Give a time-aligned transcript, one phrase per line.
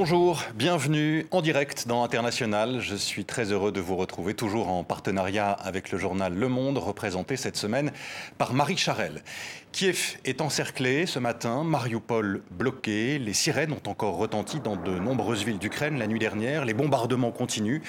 [0.00, 2.78] Bonjour, bienvenue en direct dans International.
[2.78, 6.78] Je suis très heureux de vous retrouver toujours en partenariat avec le journal Le Monde,
[6.78, 7.90] représenté cette semaine
[8.38, 9.24] par Marie Charel.
[9.72, 15.44] Kiev est encerclé ce matin, Mariupol bloqué, les sirènes ont encore retenti dans de nombreuses
[15.44, 17.82] villes d'Ukraine la nuit dernière, les bombardements continuent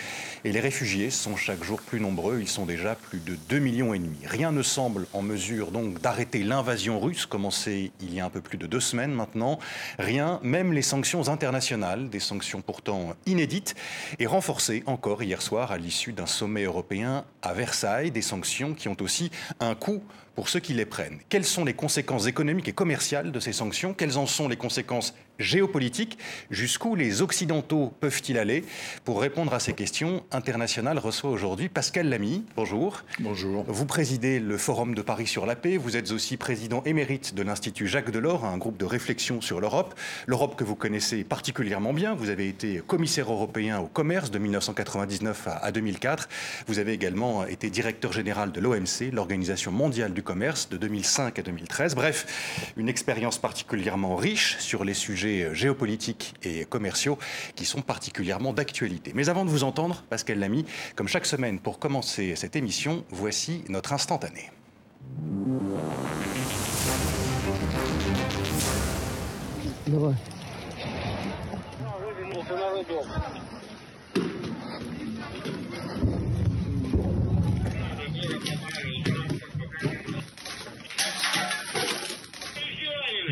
[0.43, 3.93] et les réfugiés sont chaque jour plus nombreux, ils sont déjà plus de 2 millions
[3.93, 4.17] et demi.
[4.25, 8.41] Rien ne semble en mesure donc d'arrêter l'invasion russe commencée il y a un peu
[8.41, 9.57] plus de deux semaines maintenant,
[9.97, 13.73] rien, même les sanctions internationales, des sanctions pourtant inédites
[14.19, 18.89] et renforcées encore hier soir à l'issue d'un sommet européen à Versailles, des sanctions qui
[18.89, 20.03] ont aussi un coût
[20.39, 21.19] pour ceux qui les prennent.
[21.27, 23.93] Quelles sont les conséquences économiques et commerciales de ces sanctions?
[23.93, 26.17] Quelles en sont les conséquences géopolitiques
[26.51, 28.63] Jusqu'où les Occidentaux peuvent-ils aller
[29.05, 32.43] Pour répondre à ces questions, International reçoit aujourd'hui Pascal Lamy.
[32.55, 33.03] Bonjour.
[33.19, 33.65] Bonjour.
[33.67, 35.77] Vous présidez le Forum de Paris sur la paix.
[35.77, 39.95] Vous êtes aussi président émérite de l'Institut Jacques Delors, un groupe de réflexion sur l'Europe.
[40.27, 42.13] L'Europe que vous connaissez particulièrement bien.
[42.15, 46.29] Vous avez été commissaire européen au commerce de 1999 à 2004.
[46.67, 51.41] Vous avez également été directeur général de l'OMC, l'Organisation mondiale du commerce de 2005 à
[51.41, 51.95] 2013.
[51.95, 57.18] Bref, une expérience particulièrement riche sur les sujets géopolitiques et commerciaux
[57.54, 59.12] qui sont particulièrement d'actualité.
[59.14, 60.64] Mais avant de vous entendre, Pascal Lamy,
[60.96, 64.50] comme chaque semaine pour commencer cette émission, voici notre instantané.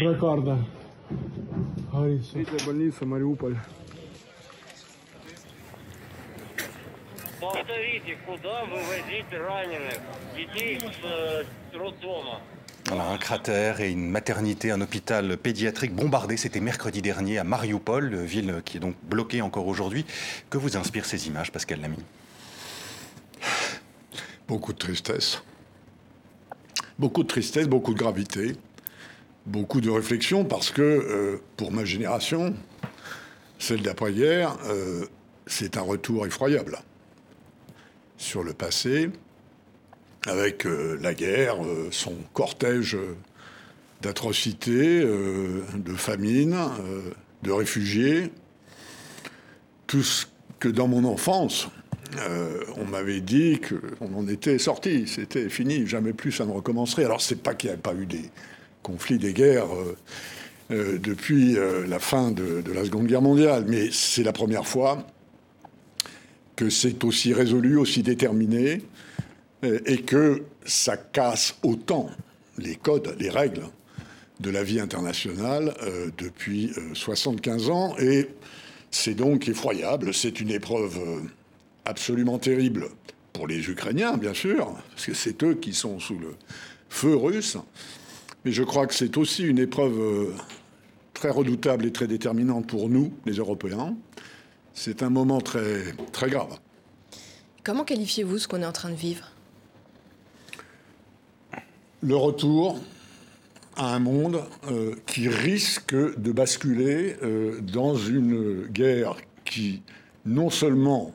[0.02, 0.75] Дракарда.
[1.96, 2.66] Говорит все.
[2.66, 3.56] больница, Мариуполь.
[7.40, 9.98] Повторите, куда вывозить раненых
[10.36, 11.44] детей с э,
[11.76, 12.40] роддома?
[12.86, 18.14] Voilà, un cratère et une maternité, un hôpital pédiatrique bombardé, c'était mercredi dernier à Mariupol,
[18.16, 20.04] ville qui est donc bloquée encore aujourd'hui.
[20.50, 21.98] Que vous inspirent ces images, Pascal Lamy
[24.46, 25.42] Beaucoup de tristesse.
[26.98, 28.56] Beaucoup de tristesse, beaucoup de gravité
[29.47, 32.53] beaucoup de réflexion parce que euh, pour ma génération,
[33.57, 35.05] celle d'après-hier, euh,
[35.47, 36.77] c'est un retour effroyable
[38.17, 39.09] sur le passé,
[40.25, 41.57] avec euh, la guerre,
[41.91, 42.97] son cortège
[44.01, 46.55] d'atrocités, de famine,
[47.41, 48.31] de réfugiés,
[49.87, 50.25] tout ce
[50.59, 51.67] que dans mon enfance,
[52.75, 57.05] on m'avait dit qu'on en était sorti, c'était fini, jamais plus ça ne recommencerait.
[57.05, 58.29] Alors c'est pas qu'il n'y avait pas eu des,
[58.87, 59.97] conflit des guerres euh,
[60.71, 65.05] euh, depuis euh, la fin de, la Seconde Guerre mondiale, mais c'est la première fois
[66.55, 68.81] que c'est aussi résolu, aussi déterminé,
[69.63, 72.09] et que ça casse autant
[72.57, 73.63] les codes, les règles
[74.39, 75.73] de la vie internationale
[76.17, 77.95] depuis 75 ans.
[77.99, 78.29] Et
[78.89, 80.99] c'est donc effroyable, c'est une épreuve
[81.85, 82.87] absolument terrible
[83.33, 86.35] pour les Ukrainiens, bien sûr, parce que c'est eux qui sont sous le
[86.89, 87.57] feu russe.
[88.47, 90.33] Mais je crois que c'est aussi une épreuve euh,
[91.13, 93.93] très redoutable et très déterminante pour nous, les Européens.
[94.73, 96.57] C'est un moment très, très grave.
[97.65, 99.33] Comment qualifiez-vous ce qu'on est en train de vivre?
[101.99, 102.79] Le retour
[103.75, 104.41] à un monde
[104.71, 109.81] euh, qui risque de basculer euh, dans une guerre qui
[110.25, 111.13] non seulement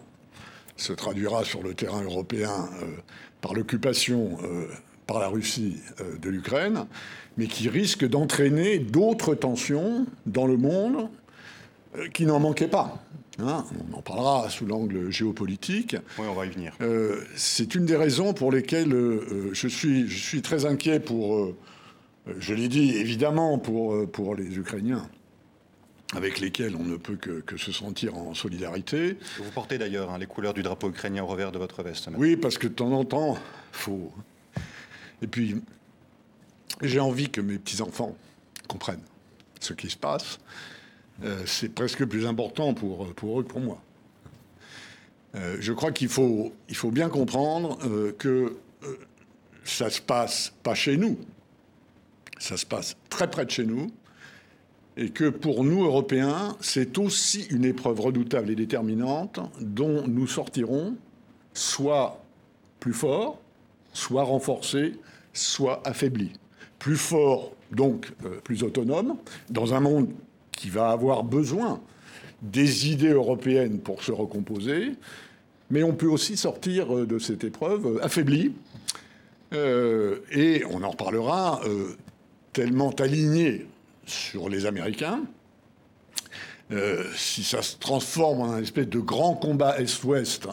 [0.76, 2.68] se traduira sur le terrain européen
[3.40, 4.36] par l'occupation
[5.06, 5.76] par la Russie
[6.20, 6.86] de l'Ukraine,
[7.36, 11.08] mais qui risque d'entraîner d'autres tensions dans le monde
[11.96, 13.02] euh, qui n'en manquaient pas.
[13.38, 13.64] Hein.
[13.90, 15.96] on en parlera sous l'angle géopolitique.
[16.18, 16.74] Oui, on va y venir.
[16.82, 21.54] Euh, c'est une des raisons pour lesquelles euh, je, suis, je suis très inquiet pour,
[22.38, 25.08] je l'ai dit évidemment, pour, pour les Ukrainiens
[26.14, 29.16] avec lesquels on ne peut que, se sentir en solidarité.
[29.38, 32.10] Vous portez d'ailleurs hein, les couleurs du drapeau ukrainien au revers de votre veste.
[32.16, 33.38] Oui, parce que de temps en temps,
[33.72, 34.12] faut.
[35.22, 35.56] Et puis,
[36.80, 38.16] j'ai envie que mes petits-enfants
[38.68, 39.02] comprennent
[39.60, 40.38] ce qui se passe.
[41.24, 43.80] Euh, c'est presque plus important pour, eux que pour moi.
[45.34, 48.56] Euh, je crois qu'il faut, il faut bien comprendre euh, que
[49.64, 51.18] ça se passe pas chez nous,
[52.38, 53.90] ça se passe très près de chez nous,
[54.96, 60.96] et que pour nous, Européens, c'est aussi une épreuve redoutable et déterminante dont nous sortirons
[61.54, 62.22] soit
[62.80, 63.40] plus forts,
[63.92, 64.98] soit renforcés,
[65.32, 66.32] soit affaiblis
[66.82, 69.16] plus fort, donc euh, plus autonome,
[69.50, 70.08] dans un monde
[70.50, 71.80] qui va avoir besoin
[72.42, 74.90] des idées européennes pour se recomposer,
[75.70, 78.52] mais on peut aussi sortir euh, de cette épreuve euh, affaibli,
[79.54, 81.60] et on en reparlera,
[82.54, 83.66] tellement aligné
[84.06, 85.20] sur les Américains,
[86.72, 90.48] euh, si ça se transforme en un espèce de grand combat Est-Ouest,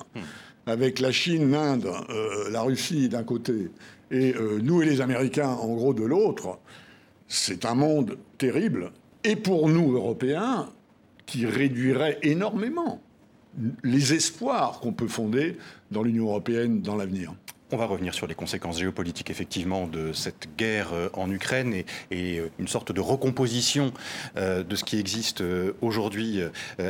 [0.65, 3.71] avec la Chine, l'Inde, euh, la Russie d'un côté,
[4.11, 6.59] et euh, nous et les Américains, en gros, de l'autre,
[7.27, 8.91] c'est un monde terrible.
[9.23, 10.69] Et pour nous, Européens,
[11.25, 13.01] qui réduirait énormément
[13.83, 15.57] les espoirs qu'on peut fonder
[15.91, 17.33] dans l'Union européenne dans l'avenir.
[17.71, 21.75] On va revenir sur les conséquences géopolitiques, effectivement, de cette guerre euh, en Ukraine
[22.09, 23.93] et, euh, une sorte de recomposition
[24.37, 25.43] euh, de ce qui existe
[25.81, 26.41] aujourd'hui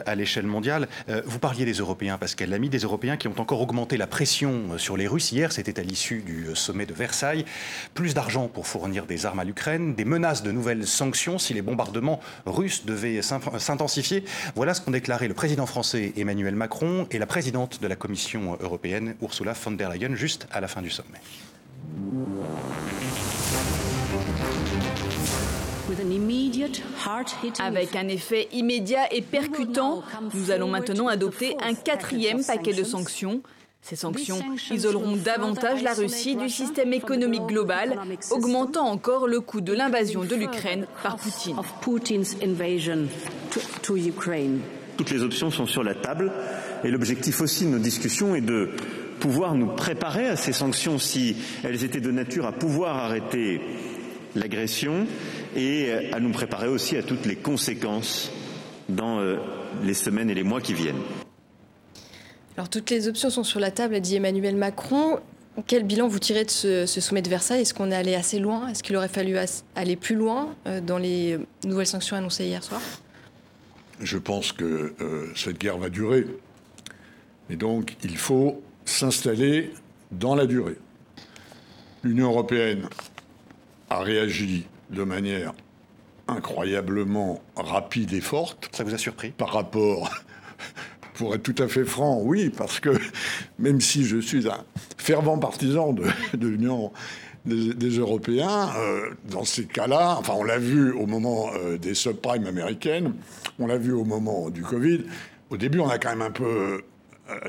[0.06, 0.88] à l'échelle mondiale.
[1.26, 4.98] Vous parliez des Européens, Pascal Lamy, des Européens qui ont encore augmenté la pression sur
[4.98, 5.32] les Russes.
[5.32, 7.46] Hier, c'était à l'issue du sommet de Versailles.
[7.94, 11.62] Plus d'argent pour fournir des armes à l'Ukraine, des menaces de nouvelles sanctions si les
[11.62, 14.24] bombardements russes devaient s'intensifier.
[14.56, 18.58] Voilà ce qu'ont déclaré le président français Emmanuel Macron et la présidente de la Commission
[18.62, 21.20] européenne, Ursula von der Leyen, juste à la fin du sommet.
[27.60, 33.42] Avec un effet immédiat et percutant, nous allons maintenant adopter un quatrième paquet de sanctions.
[33.82, 34.40] Ces sanctions
[34.72, 37.98] isoleront davantage la Russie du système économique global,
[38.30, 41.56] augmentant encore le coût de l'invasion de l'Ukraine par Poutine.
[44.98, 46.32] Toutes les options sont sur la table
[46.84, 48.72] et l'objectif aussi de nos discussions est de
[49.20, 53.62] pouvoir nous préparer à ces sanctions si elles étaient de nature à pouvoir arrêter
[54.36, 55.08] l'agression
[55.56, 58.32] et à nous préparer aussi à toutes les conséquences
[58.88, 59.38] dans euh,
[59.84, 61.02] les semaines et les mois qui viennent.
[62.58, 65.20] Alors toutes les options sont sur la table, a dit Emmanuel Macron.
[65.68, 67.62] Quel bilan vous tirez de ce, sommet de Versailles?
[67.62, 68.68] Est-ce qu'on est allé assez loin?
[68.70, 69.36] Est-ce qu'il aurait fallu
[69.76, 72.82] aller plus loin euh, dans les nouvelles sanctions annoncées hier soir?
[74.02, 76.26] Je pense que euh, cette guerre va durer.
[77.50, 79.72] Et donc il faut s'installer
[80.12, 80.78] dans la durée.
[82.04, 82.88] L'Union européenne
[83.90, 85.54] a réagi de manière
[86.28, 88.70] incroyablement rapide et forte.
[88.72, 89.32] Ça vous a surpris?
[89.32, 90.10] Par rapport,
[91.16, 92.90] pour être tout à fait franc, oui, parce que
[93.60, 94.64] même si je suis un
[94.98, 96.04] fervent partisan de,
[96.48, 96.92] l'Union
[97.46, 102.46] des, Européens, euh, dans ces cas-là, enfin on l'a vu au moment euh, des subprimes
[102.46, 103.14] américaines,
[103.58, 105.06] on l'a vu au moment du Covid,
[105.50, 106.82] au début on a quand même un peu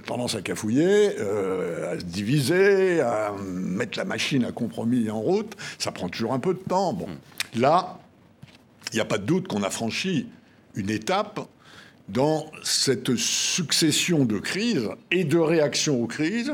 [0.06, 5.56] tendance à cafouiller, euh, à se diviser, à mettre la machine à compromis en route.
[5.78, 6.92] Ça prend toujours un peu de temps.
[6.92, 7.08] Bon,
[7.54, 7.98] là,
[8.92, 10.26] il n'y a pas de doute qu'on a franchi
[10.74, 11.40] une étape
[12.08, 16.52] dans cette succession de crises et de réactions aux crises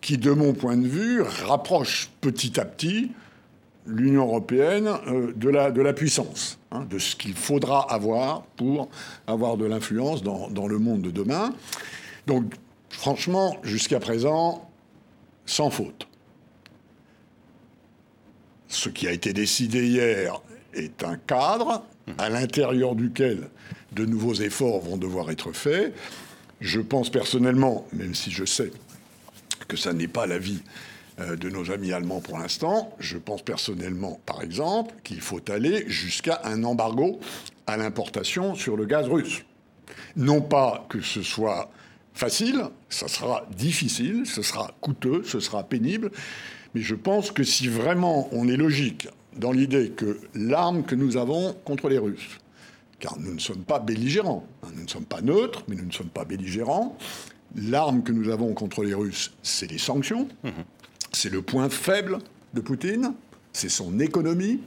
[0.00, 3.10] qui, de mon point de vue, rapproche petit à petit
[3.86, 8.88] l'Union européenne euh, de, la, de la puissance, hein, de ce qu'il faudra avoir pour
[9.26, 11.52] avoir de l'influence dans, dans, le monde de demain.
[12.26, 12.44] Donc
[12.96, 14.70] Franchement, jusqu'à présent,
[15.46, 16.06] sans faute.
[18.68, 20.40] Ce qui a été décidé hier
[20.72, 21.84] est un cadre
[22.18, 23.50] à l'intérieur duquel
[23.92, 25.94] de nouveaux efforts vont devoir être faits.
[26.60, 28.70] Je pense personnellement, même si je sais
[29.68, 30.62] que ça n'est pas l'avis
[31.20, 35.84] euh, de nos amis allemands pour l'instant, je pense personnellement, par exemple, qu'il faut aller
[35.88, 37.20] jusqu'à un embargo
[37.66, 39.44] à l'importation sur le gaz russe.
[40.16, 41.70] Non pas que ce soit
[42.14, 46.10] facile, ça sera difficile, ce sera coûteux, ce sera pénible.
[46.74, 51.16] Mais je pense que si vraiment on est logique dans l'idée que l'arme que nous
[51.16, 52.38] avons contre les Russes,
[53.00, 55.92] car nous ne sommes pas belligérants, hein, nous ne sommes pas neutres, mais nous ne
[55.92, 56.96] sommes pas belligérants,
[57.56, 60.28] l'arme que nous avons contre les Russes, c'est les sanctions,
[61.12, 62.18] c'est le point faible
[62.54, 63.12] de Poutine,
[63.52, 64.60] c'est son économie,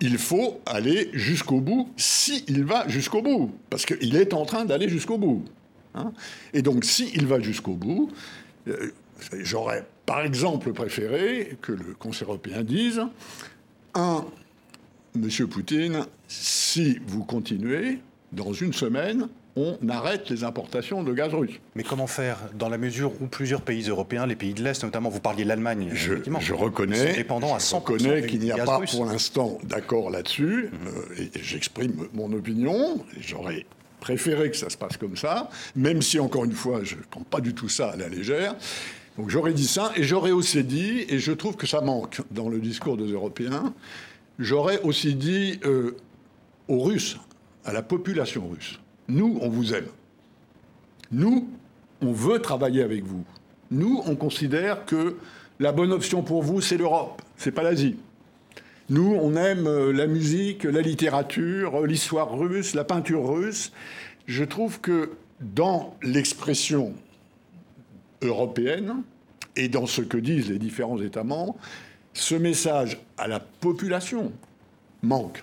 [0.00, 4.88] il faut aller jusqu'au bout, s'il va jusqu'au bout, parce qu'il est en train d'aller
[4.88, 5.44] jusqu'au bout.
[5.96, 6.12] Hein.
[6.52, 8.10] Et donc, s'il va jusqu'au bout,
[8.68, 8.92] euh,
[9.40, 13.02] j'aurais par exemple préféré que le Conseil européen dise
[13.94, 14.24] un,
[15.14, 17.98] Monsieur Poutine, si vous continuez,
[18.32, 21.58] dans une semaine, on arrête les importations de gaz russe.
[21.74, 22.38] Mais comment faire?
[22.58, 25.48] Dans la mesure où plusieurs pays européens, les pays de l'Est notamment, vous parliez de
[25.48, 27.14] l'Allemagne, je, je reconnais,
[27.72, 33.02] reconnais qu'il n'y a pas pour l'instant d'accord là-dessus, euh, et j'exprime mon opinion.
[33.18, 33.64] J'aurais
[34.00, 37.22] préféré que ça se passe comme ça, même si, encore une fois, je ne prends
[37.22, 38.54] pas du tout ça à la légère.
[39.16, 42.48] Donc j'aurais dit ça, et j'aurais aussi dit, et je trouve que ça manque dans
[42.48, 43.72] le discours des Européens,
[44.38, 45.96] j'aurais aussi dit euh,
[46.68, 47.18] aux Russes,
[47.64, 49.88] à la population russe, nous, on vous aime.
[51.10, 51.48] Nous,
[52.00, 53.24] on veut travailler avec vous.
[53.70, 55.16] Nous, on considère que
[55.58, 57.96] la bonne option pour vous, c'est l'Europe, c'est pas l'Asie.
[58.88, 63.72] Nous, on aime euh, la musique, la littérature, euh, l'histoire russe, la peinture russe.
[64.26, 66.94] Je trouve que dans l'expression
[68.22, 69.02] européenne
[69.56, 71.56] et dans ce que disent les différents États membres,
[72.12, 74.32] ce message à la population
[75.02, 75.42] manque.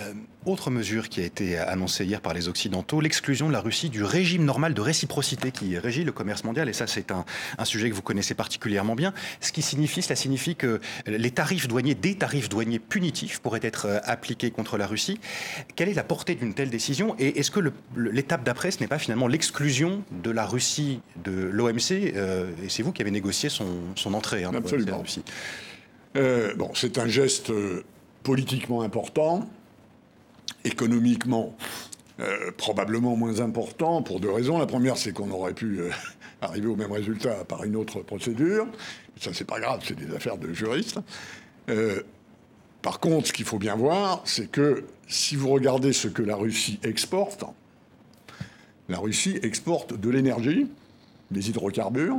[0.00, 0.12] Euh,
[0.46, 4.02] autre mesure qui a été annoncée hier par les Occidentaux, l'exclusion de la Russie du
[4.02, 6.66] régime normal de réciprocité qui régit le commerce mondial.
[6.70, 7.26] Et ça, c'est un,
[7.64, 9.12] sujet que vous connaissez particulièrement bien.
[9.40, 13.86] Ce qui signifie, cela signifie que les tarifs douaniers, des tarifs douaniers punitifs pourraient être
[13.86, 15.20] euh, appliqués contre la Russie.
[15.76, 17.14] Quelle est la portée d'une telle décision?
[17.18, 17.60] Et est-ce que
[17.94, 22.82] l'étape d'après, ce n'est pas finalement l'exclusion de la Russie de l'OMC euh, Et c'est
[22.82, 24.92] vous qui avez négocié son, entrée hein, Absolument.
[24.92, 25.22] La Russie.
[26.56, 27.52] bon, c'est un geste
[28.22, 29.46] politiquement important
[30.64, 31.54] économiquement
[32.20, 34.58] euh, probablement moins important pour deux raisons.
[34.58, 35.90] La première, c'est qu'on aurait pu euh,
[36.42, 38.66] arriver au même résultat par une autre procédure.
[39.18, 40.98] Ça, c'est pas grave, c'est des affaires de juristes.
[41.70, 42.02] Euh,
[42.82, 46.36] par contre, ce qu'il faut bien voir, c'est que si vous regardez ce que la
[46.36, 47.44] Russie exporte,
[48.90, 50.66] la Russie exporte de l'énergie,
[51.30, 52.18] des hydrocarbures,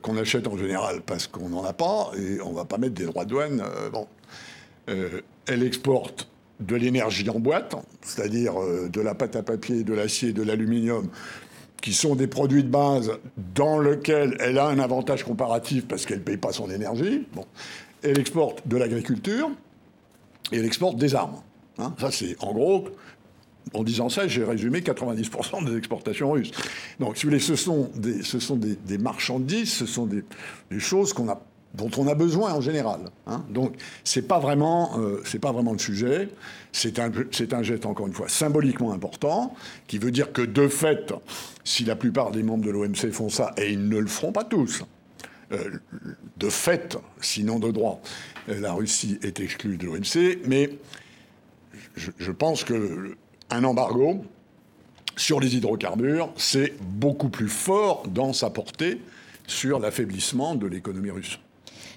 [0.00, 3.04] qu'on achète en général parce qu'on n'en a pas et on va pas mettre des
[3.04, 3.62] droits de douane.
[3.92, 4.08] bon.
[4.86, 6.26] elle exporte
[6.60, 11.08] de l'énergie en boîte, c'est-à-dire euh, de la pâte à papier, de l'acier, de l'aluminium,
[11.82, 13.12] qui sont des produits de base
[13.54, 17.26] dans lesquels elle a un avantage comparatif parce qu'elle ne paye pas son énergie.
[17.34, 17.44] Bon.
[18.02, 19.50] Elle exporte de l'agriculture
[20.52, 21.42] et elle exporte des armes.
[21.78, 21.92] Hein.
[21.98, 22.88] ça, c'est en gros,
[23.72, 26.52] en disant ça, j'ai résumé 90% des exportations russes.
[27.00, 30.22] Donc, si vous voulez, ce sont des, ce sont des, marchandises, ce sont des,
[30.70, 31.42] des choses qu'on a
[31.74, 33.00] dont on a besoin en général.
[33.26, 33.44] Hein.
[33.50, 36.28] Donc c'est pas vraiment euh, c'est pas vraiment le sujet.
[36.72, 39.54] C'est un c'est un geste encore une fois symboliquement important
[39.86, 41.12] qui veut dire que de fait,
[41.64, 44.44] si la plupart des membres de l'OMC font ça et ils ne le feront pas
[44.44, 44.84] tous,
[45.52, 45.70] euh,
[46.36, 48.00] de fait, sinon de droit,
[48.48, 50.38] euh, la Russie est exclue de l'OMC.
[50.46, 50.78] Mais
[51.96, 53.16] je, je pense que
[53.50, 54.24] un embargo
[55.16, 59.00] sur les hydrocarbures, c'est beaucoup plus fort dans sa portée
[59.46, 61.38] sur l'affaiblissement de l'économie russe.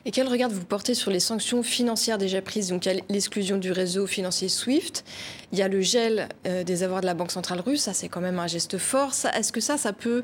[0.06, 3.02] Et quel regard vous portez sur les sanctions financières déjà prises Donc il y a
[3.10, 5.04] l'exclusion du réseau financier SWIFT,
[5.52, 8.10] il y a le gel euh, des avoirs de la Banque centrale russe, ça c'est
[8.10, 9.12] quand même un geste fort.
[9.34, 10.24] Est-ce que ça, ça peut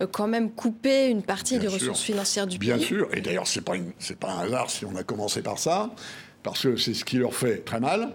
[0.00, 2.68] euh, quand même couper une partie des ressources financières du pays?
[2.68, 3.74] Bien sûr, et d'ailleurs c'est pas,
[4.20, 5.94] pas un hasard si on a commencé par ça,
[6.42, 8.12] parce que c'est ce qui leur fait très mal,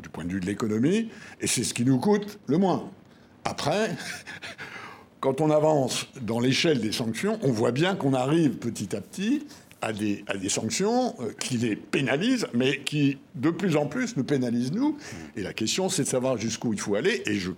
[0.00, 2.90] du point de vue de l'économie, et c'est ce qui nous coûte le moins.
[3.44, 3.90] Après,
[5.20, 9.46] quand on avance dans l'échelle des sanctions, on voit bien qu'on arrive petit à petit
[9.86, 14.72] à des, sanctions euh, qui les pénalisent, mais qui de plus en plus nous pénalisent
[14.72, 14.96] nous.
[15.36, 17.22] Et la question, c'est de savoir jusqu'où il faut aller.
[17.26, 17.52] Et je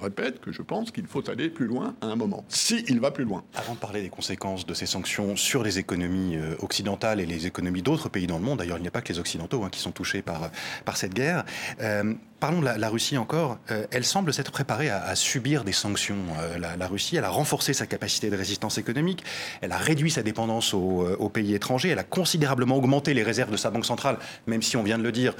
[0.00, 3.10] répète que je pense qu'il faut aller plus loin à un moment, si il va
[3.10, 3.44] plus loin.
[3.54, 7.46] Avant de parler des conséquences de ces sanctions sur les économies euh, occidentales et les
[7.46, 9.68] économies d'autres pays dans le monde, d'ailleurs il n'y a pas que les Occidentaux hein,
[9.70, 10.50] qui sont touchés par,
[10.84, 11.44] par cette guerre,
[11.80, 12.14] euh,
[12.44, 13.56] parlons de la, Russie encore.
[13.70, 16.18] Euh, elle semble s'être préparée à, subir des sanctions.
[16.38, 19.24] Euh, la, Russie, elle a renforcé sa capacité de résistance économique.
[19.62, 21.88] Elle a réduit sa dépendance aux, euh, pays étrangers.
[21.88, 25.02] Elle a considérablement augmenté les réserves de sa banque centrale, même si on vient de
[25.02, 25.34] le dire,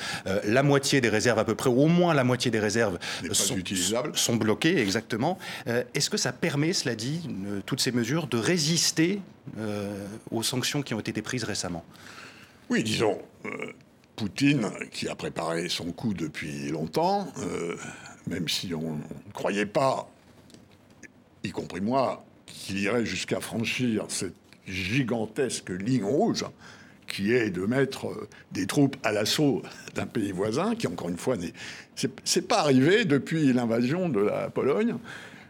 [0.44, 2.98] la moitié des réserves, à peu près, au moins la moitié des réserves
[3.32, 3.58] sont,
[4.14, 5.38] sont, bloquées, exactement.
[5.66, 7.28] Est-ce que ça permet, cela dit,
[7.66, 9.20] toutes ces mesures, de résister
[10.30, 11.84] aux sanctions qui ont été prises récemment?
[12.70, 13.18] Oui, disons.
[14.16, 17.76] Poutine, qui a préparé son coup depuis longtemps, euh,
[18.28, 20.08] même si on ne croyait pas,
[21.42, 26.44] y compris moi, qu'il irait jusqu'à franchir cette gigantesque ligne rouge
[27.06, 29.62] qui est de mettre euh, des troupes à l'assaut
[29.94, 31.52] d'un pays voisin, qui encore une fois n'est
[32.24, 34.96] c'est pas arrivé depuis l'invasion de la Pologne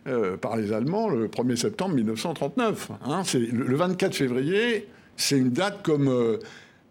[0.06, 2.90] euh, par les Allemands le 1er septembre 1939.
[3.04, 3.22] Hein.
[3.34, 6.38] le, 24 février, c'est une date comme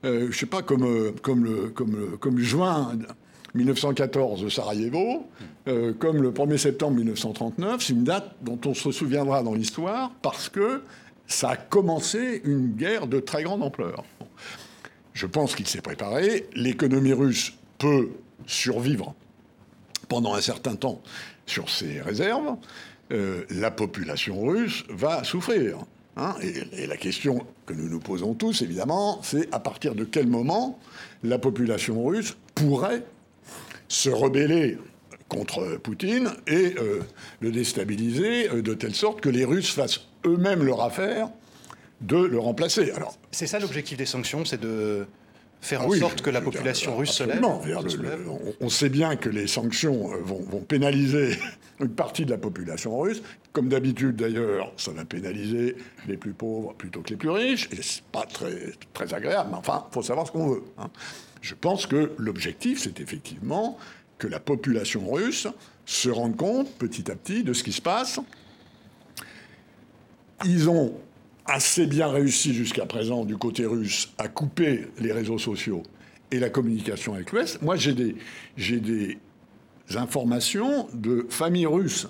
[0.04, 2.92] je sais pas, comme, euh, comme, le, comme, comme juin
[3.56, 5.28] 1914 de Sarajevo,
[5.68, 10.12] euh, comme le 1er septembre 1939, c'est une date dont on se souviendra dans l'histoire
[10.22, 10.82] parce que
[11.28, 14.04] ça a commencé une guerre de très grande ampleur.
[15.14, 16.48] Je pense qu'il s'est préparé.
[16.56, 18.10] L'économie russe peut
[18.46, 19.14] survivre
[20.10, 21.02] pendant un certain temps
[21.46, 22.58] sur ses réserves.
[23.10, 25.78] la population russe va souffrir.
[26.16, 30.28] Hein, et, la question que nous nous posons tous, évidemment, c'est à partir de quel
[30.28, 30.80] moment
[31.24, 33.04] la population russe pourrait
[33.88, 34.78] se rebeller
[35.28, 37.02] contre Poutine et euh,
[37.40, 41.30] le déstabiliser euh, de telle sorte que les Russes fassent eux-mêmes leur affaire
[42.02, 42.92] de le remplacer.
[42.92, 45.08] Alors, c'est ça l'objectif des sanctions, c'est de
[45.64, 47.42] faire en sorte que la population russe se lève,
[48.60, 51.38] on, sait bien que les sanctions euh, vont, vont, pénaliser
[51.80, 53.22] une partie de la population russe.
[53.54, 55.78] Comme d'habitude, d'ailleurs, ça va pénaliser
[56.08, 57.70] les plus pauvres plutôt que les plus riches.
[57.72, 59.50] Et c'est pas très, très agréable.
[59.52, 60.64] Mais enfin, il faut savoir ce qu'on veut.
[60.78, 60.90] Hein.
[61.42, 63.78] Je pense que l'objectif, c'est effectivement
[64.18, 65.48] que la population russe
[65.86, 68.20] se rende compte petit à petit de ce qui se passe.
[70.46, 70.94] Ils ont
[71.46, 75.84] assez bien réussi jusqu'à présent du côté russe à couper les réseaux sociaux
[76.32, 77.62] et la communication avec l'Ouest.
[77.62, 79.18] Moi, j'ai des,
[79.96, 82.08] informations de familles russes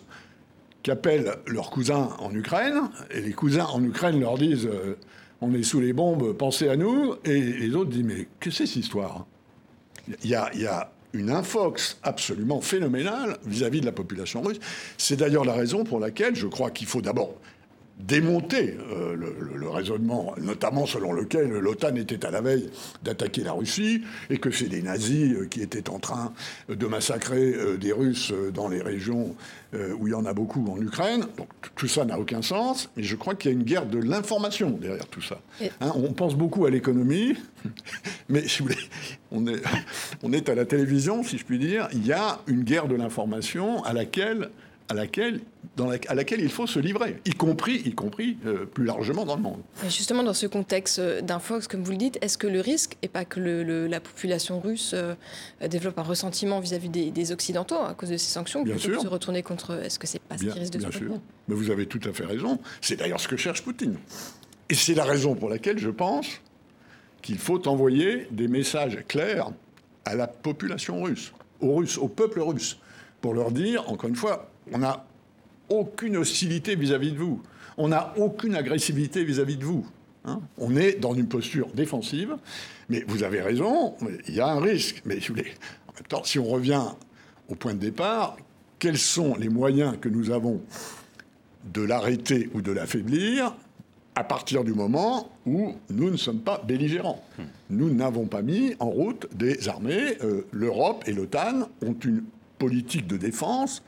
[0.84, 4.98] qui appellent leurs cousins en Ukraine, et les cousins en Ukraine leur disent euh,
[5.42, 8.66] on est sous les bombes, pensez à nous, et les autres disent mais que c'est
[8.66, 9.26] cette histoire?
[10.24, 14.60] Il y a une infox absolument phénoménale vis-à-vis de la population russe.
[14.98, 17.36] C'est d'ailleurs la raison pour laquelle je crois qu'il faut d'abord
[18.00, 22.70] démonter euh, le, le- le raisonnement, notamment selon lequel l'OTAN était à la veille
[23.04, 26.34] d'attaquer la Russie et que c'est les nazis euh, qui étaient en train
[26.70, 29.36] de massacrer euh, des Russes dans les régions
[30.00, 31.26] où il y en a beaucoup en Ukraine.
[31.36, 33.98] Donc tout ça n'a aucun sens, mais je crois qu'il y a une guerre de
[33.98, 35.40] l'information derrière tout ça.
[35.82, 37.34] Hein, on pense beaucoup à l'économie,
[38.30, 38.78] mais si vous voulez,
[39.32, 39.64] on est,
[40.22, 41.88] on est à la télévision, si je puis dire.
[41.92, 44.52] Il y a une guerre de l'information à laquelle,
[44.94, 45.42] à laquelle,
[45.76, 49.26] dans la- à laquelle il faut se livrer, y compris, y compris euh, plus largement
[49.26, 49.60] dans le monde.
[49.86, 52.96] Et justement, dans ce contexte euh, d'infox, comme vous le dites, est-ce que le risque,
[53.02, 55.16] et pas que le- le- la population russe euh,
[55.68, 58.94] développe un ressentiment vis-à-vis des, des Occidentaux à cause de ces sanctions, Bien plutôt que
[58.94, 59.02] sûr.
[59.04, 60.98] de se retourner contre Est-ce que c'est pas ce Bien, qui risque de bien se
[60.98, 61.20] sûr.
[61.48, 62.60] Mais vous avez tout à fait raison.
[62.82, 63.96] C'est d'ailleurs ce que cherche Poutine.
[64.70, 66.28] Et c'est la raison pour laquelle je pense
[67.22, 69.50] qu'il faut envoyer des messages clairs
[70.06, 71.32] à la population russe,
[71.62, 72.78] aux Russes, au peuple russe,
[73.22, 75.06] pour leur dire, encore une fois, on n'a
[75.70, 77.42] aucune hostilité vis-à-vis de vous.
[77.78, 79.86] On n'a aucune agressivité vis-à-vis de vous.
[80.26, 80.40] hein.
[80.58, 82.36] on est dans une posture défensive,
[82.90, 83.96] mais vous avez raison,
[84.28, 85.02] il y a un risque.
[85.06, 85.34] Mais en
[85.94, 86.84] même temps, si on revient
[87.50, 88.38] au point de départ,
[88.80, 90.62] quels sont les moyens que nous avons
[91.74, 93.56] de l'arrêter ou de l'affaiblir
[94.16, 97.24] à partir du moment où nous ne sommes pas belligérants?
[97.70, 100.18] Nous n'avons pas mis en route des armées.
[100.24, 102.24] Euh, L'Europe et l'OTAN ont une
[102.60, 103.82] politique de défense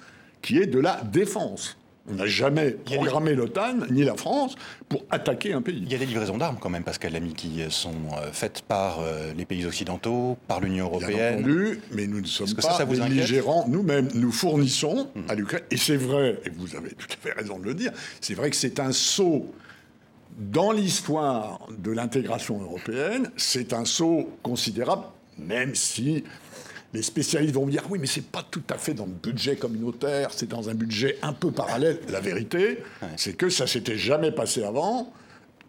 [0.45, 1.75] qui est de la défense.
[2.07, 4.53] On n'a jamais des- programmé l'OTAN ni la France
[4.87, 5.79] pour attaquer un pays.
[5.81, 8.99] Il y a des livraisons d'armes quand même, Pascal Lamy, qui sont euh, faites par
[8.99, 11.39] euh, les pays occidentaux, par l'Union Bien européenne.
[11.39, 14.07] entendu, mais nous ne sommes ça, pas ça vous belligérants nous-mêmes.
[14.13, 17.65] Nous fournissons à l'Ukraine, et c'est vrai, et vous avez tout à fait raison de
[17.65, 17.91] le dire,
[18.21, 19.51] c'est vrai que c'est un saut
[20.37, 25.05] dans l'histoire de l'intégration européenne, c'est un saut considérable,
[25.39, 26.23] même si
[26.95, 29.55] les spécialistes vont me dire oui, mais c'est pas tout à fait dans le budget
[29.55, 31.99] communautaire, c'est dans un budget un peu parallèle.
[32.09, 32.79] La vérité,
[33.17, 35.11] c'est que ça s'était jamais passé avant,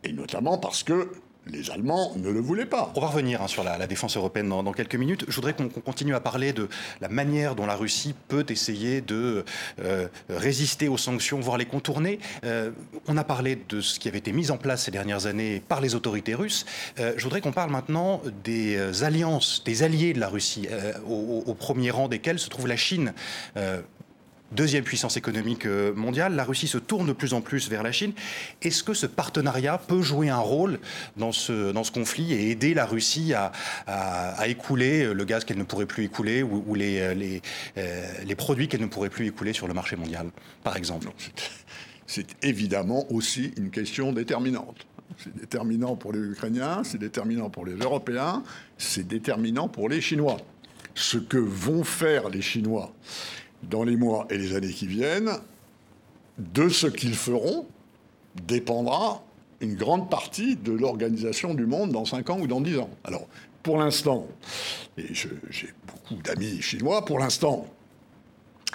[0.05, 1.09] et notamment parce que
[1.46, 2.92] les Allemands ne le voulaient pas.
[2.96, 5.24] On va revenir hein, sur la, défense européenne dans, quelques minutes.
[5.28, 6.68] Je voudrais qu'on continue à parler de
[7.00, 9.44] la manière dont la Russie peut essayer de
[9.80, 12.18] euh, résister aux sanctions, voire les contourner.
[12.44, 12.70] Euh,
[13.06, 15.80] on a parlé de ce qui avait été mis en place ces dernières années par
[15.80, 16.66] les autorités russes.
[16.98, 20.68] Euh, je voudrais qu'on parle maintenant des alliances, des alliés de la Russie,
[21.09, 23.12] au premier rang desquels se trouve la Chine.
[24.52, 27.90] Deuxième puissance économique euh, mondiale, la Russie se tourne de plus en plus vers la
[27.90, 28.12] Chine.
[28.62, 30.78] Est-ce que ce partenariat peut jouer un rôle
[31.16, 33.52] dans ce, conflit et aider la Russie à,
[34.46, 37.38] écouler le gaz qu'elle ne pourrait plus écouler ou, euh,
[37.76, 40.28] euh, les produits qu'elle ne pourrait plus écouler sur le marché mondial,
[40.62, 41.09] par exemple?
[42.06, 44.87] C'est évidemment aussi une question déterminante.
[45.18, 48.44] C'est déterminant pour les Ukrainiens, c'est déterminant pour les Européens,
[48.78, 50.37] c'est déterminant pour les Chinois.
[50.94, 52.92] Ce que vont faire les Chinois
[53.62, 55.33] dans les mois et les années qui viennent,
[56.38, 57.66] de ce qu'ils feront,
[58.47, 59.23] dépendra
[59.61, 62.90] une grande partie de l'organisation du monde dans 5 ans ou dans 10 ans.
[63.05, 63.27] Alors,
[63.62, 64.29] pour l'instant,
[64.99, 67.66] et j'ai beaucoup d'amis chinois, pour l'instant,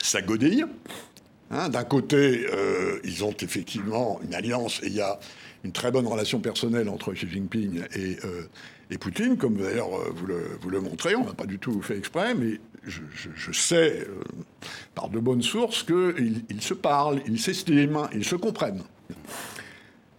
[0.02, 0.66] ça godille.
[1.52, 5.20] Hein, D'un côté, euh, ils ont effectivement une alliance et il y a
[5.64, 8.48] une très bonne relation personnelle entre Xi Jinping et, euh,
[9.00, 11.16] Poutine, comme d'ailleurs euh, vous le, vous le montrez.
[11.16, 14.22] On n'a pas du tout fait exprès, mais je, sais euh,
[14.96, 18.84] par de bonnes sources qu'ils ils se parlent, ils s'estiment, ils se comprennent.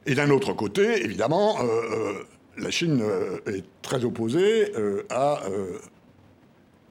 [0.07, 2.13] Et d'un autre côté, évidemment, euh, euh,
[2.59, 3.03] la Chine
[3.47, 4.73] est très opposée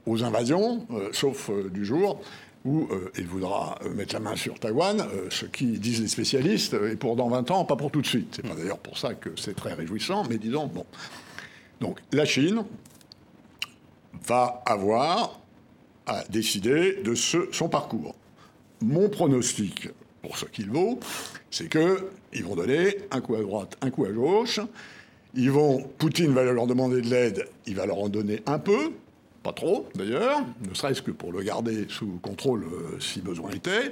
[0.08, 2.20] aux invasions, sauf du jour
[2.66, 7.16] où il voudra mettre la main sur Taïwan, ce qui disent les spécialistes, est pour
[7.16, 8.34] dans 20 ans, pas pour tout de suite.
[8.38, 10.86] C'est pas d'ailleurs pour ça que c'est très réjouissant, mais disons, bon.
[11.80, 12.64] Donc la Chine
[14.26, 15.41] va avoir
[16.06, 18.16] à décider de son parcours.
[18.82, 19.90] Mon pronostic,
[20.22, 21.00] pour ce qu'il vaut,
[21.50, 24.60] c'est qu'ils vont donner un coup à droite, un coup à gauche.
[25.34, 28.92] Ils vont, Poutine va leur demander de l'aide, il va leur en donner un peu,
[29.44, 33.92] pas trop d'ailleurs, ne serait-ce que pour le garder sous contrôle euh, si besoin était.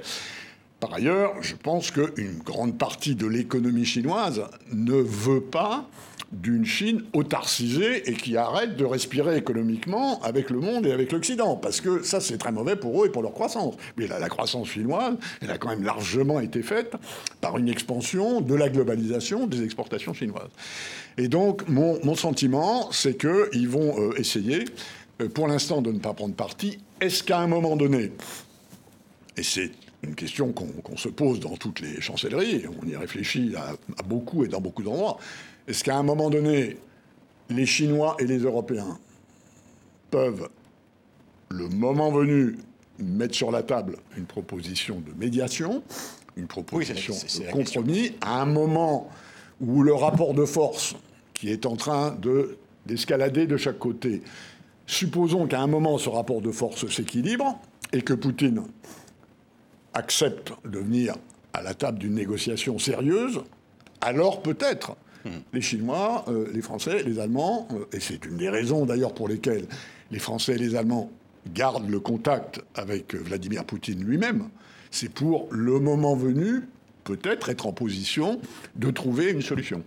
[0.80, 4.42] Par ailleurs, je pense qu'une grande partie de l'économie chinoise
[4.72, 5.88] ne veut pas
[6.32, 11.56] d'une Chine autarcisée et qui arrête de respirer économiquement avec le monde et avec l'Occident.
[11.56, 13.74] Parce que ça, c'est très mauvais pour eux et pour leur croissance.
[13.96, 16.94] Mais la, la croissance chinoise, elle a quand même largement été faite
[17.40, 20.50] par une expansion de la globalisation des exportations chinoises.
[21.18, 24.66] Et donc, mon, mon sentiment, c'est qu'ils vont euh, essayer
[25.20, 26.78] euh, pour l'instant, de ne pas prendre parti.
[27.00, 28.12] Est-ce qu'à un moment donné,
[29.36, 29.70] et c'est
[30.02, 34.48] une question qu'on se pose dans toutes les chancelleries, on y réfléchit à, beaucoup et
[34.48, 35.18] dans beaucoup d'endroits,
[35.68, 36.78] est-ce qu'à un moment donné,
[37.50, 38.98] les Chinois et les Européens
[40.10, 40.48] peuvent,
[41.50, 42.56] le moment venu,
[42.98, 45.82] mettre sur la table une proposition de médiation,
[46.36, 49.10] une proposition de compromis, à un moment
[49.60, 50.96] où le rapport de force
[51.34, 52.16] qui est en train
[52.86, 54.22] d'escalader de chaque côté,
[54.86, 57.58] supposons qu'à un moment ce rapport de force s'équilibre
[57.92, 58.62] et que Poutine
[59.94, 61.16] accepte de venir
[61.52, 63.40] à la table d'une négociation sérieuse,
[64.00, 65.30] alors peut-être hmm.
[65.52, 69.28] les Chinois, euh, les Français, les Allemands, euh, et c'est une des raisons d'ailleurs pour
[69.28, 69.66] lesquelles
[70.10, 71.10] les Français et les Allemands
[71.54, 74.48] gardent le contact avec Vladimir Poutine lui-même,
[74.90, 76.68] c'est pour le moment venu
[77.16, 78.40] peut-être être en position
[78.76, 79.82] de trouver une solution.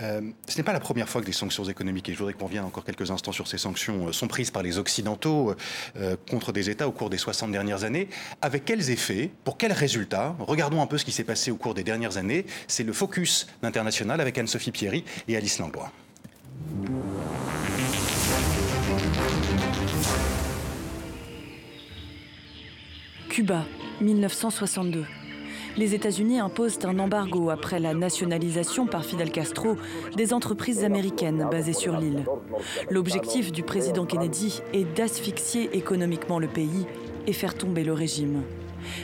[0.00, 2.46] Euh, ce n'est pas la première fois que des sanctions économiques, et je voudrais qu'on
[2.46, 5.54] revienne encore quelques instants sur ces sanctions, euh, sont prises par les Occidentaux
[5.96, 8.08] euh, contre des États au cours des 60 dernières années.
[8.42, 9.30] Avec quels effets?
[9.44, 10.36] Pour quels résultats?
[10.38, 12.46] Regardons un peu ce qui s'est passé au cours des dernières années.
[12.68, 15.92] C'est le focus international avec Anne-Sophie Pierry et Alice Langlois.
[23.28, 23.64] Cuba,
[24.00, 25.06] 1962
[25.76, 29.76] les États-Unis imposent un embargo après la nationalisation par Fidel Castro
[30.16, 32.24] des entreprises américaines basées sur l'île.
[32.90, 36.86] L'objectif du président Kennedy est d'asphyxier économiquement le pays
[37.26, 38.42] et faire tomber le régime.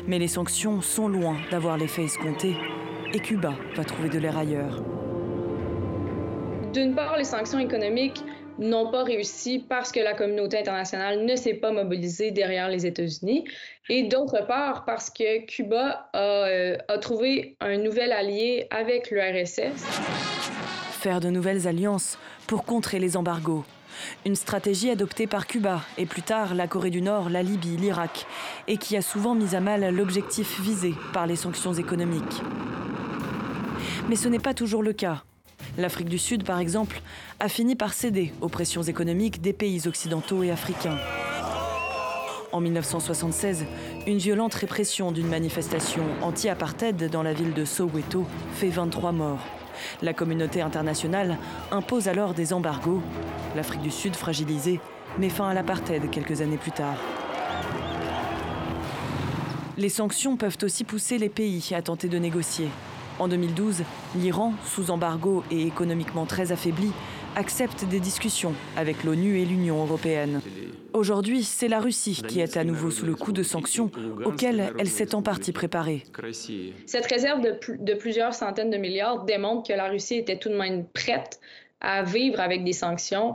[0.06, 2.56] Mais les sanctions sont loin d'avoir l'effet escompté
[3.12, 4.82] et Cuba va trouver de l'air ailleurs.
[6.72, 8.22] D'une part, les sanctions économiques
[8.58, 13.44] n'ont pas réussi parce que la communauté internationale ne s'est pas mobilisée derrière les États-Unis.
[13.88, 19.84] Et d'autre part, parce que Cuba euh, a, trouvé un nouvel allié avec l'URSS.
[21.00, 23.64] Faire de nouvelles alliances pour contrer les embargos.
[24.24, 28.26] Une stratégie adoptée par Cuba et plus tard la Corée du Nord, la Libye, l'Irak,
[28.68, 32.42] et qui a souvent mis à mal l'objectif visé par les sanctions économiques.
[34.08, 35.22] Mais ce n'est pas toujours le cas.
[35.78, 37.02] L'Afrique du Sud, par exemple,
[37.38, 40.96] a fini par céder aux pressions économiques des pays occidentaux et africains.
[42.52, 43.66] En 1976,
[44.06, 49.44] une violente répression d'une manifestation anti-apartheid dans la ville de Soweto fait 23 morts.
[50.00, 51.36] La communauté internationale
[51.70, 53.02] impose alors des embargos.
[53.54, 54.80] L'Afrique du Sud, fragilisée,
[55.18, 56.96] met fin à l'apartheid quelques années plus tard.
[59.76, 62.68] Les sanctions peuvent aussi pousser les pays à tenter de négocier.
[63.18, 63.82] En 2012,
[64.16, 66.92] l'Iran, sous embargo et économiquement très affaibli,
[67.34, 70.40] accepte des discussions avec l'ONU et l'Union européenne.
[70.92, 73.90] Aujourd'hui, c'est la Russie qui est à nouveau sous le coup de sanctions
[74.24, 76.02] auxquelles elle s'est en partie préparée.
[76.86, 80.56] Cette réserve de, de, plusieurs centaines de milliards démontre que la Russie était tout de
[80.56, 81.40] même prête
[81.80, 83.34] à vivre avec des sanctions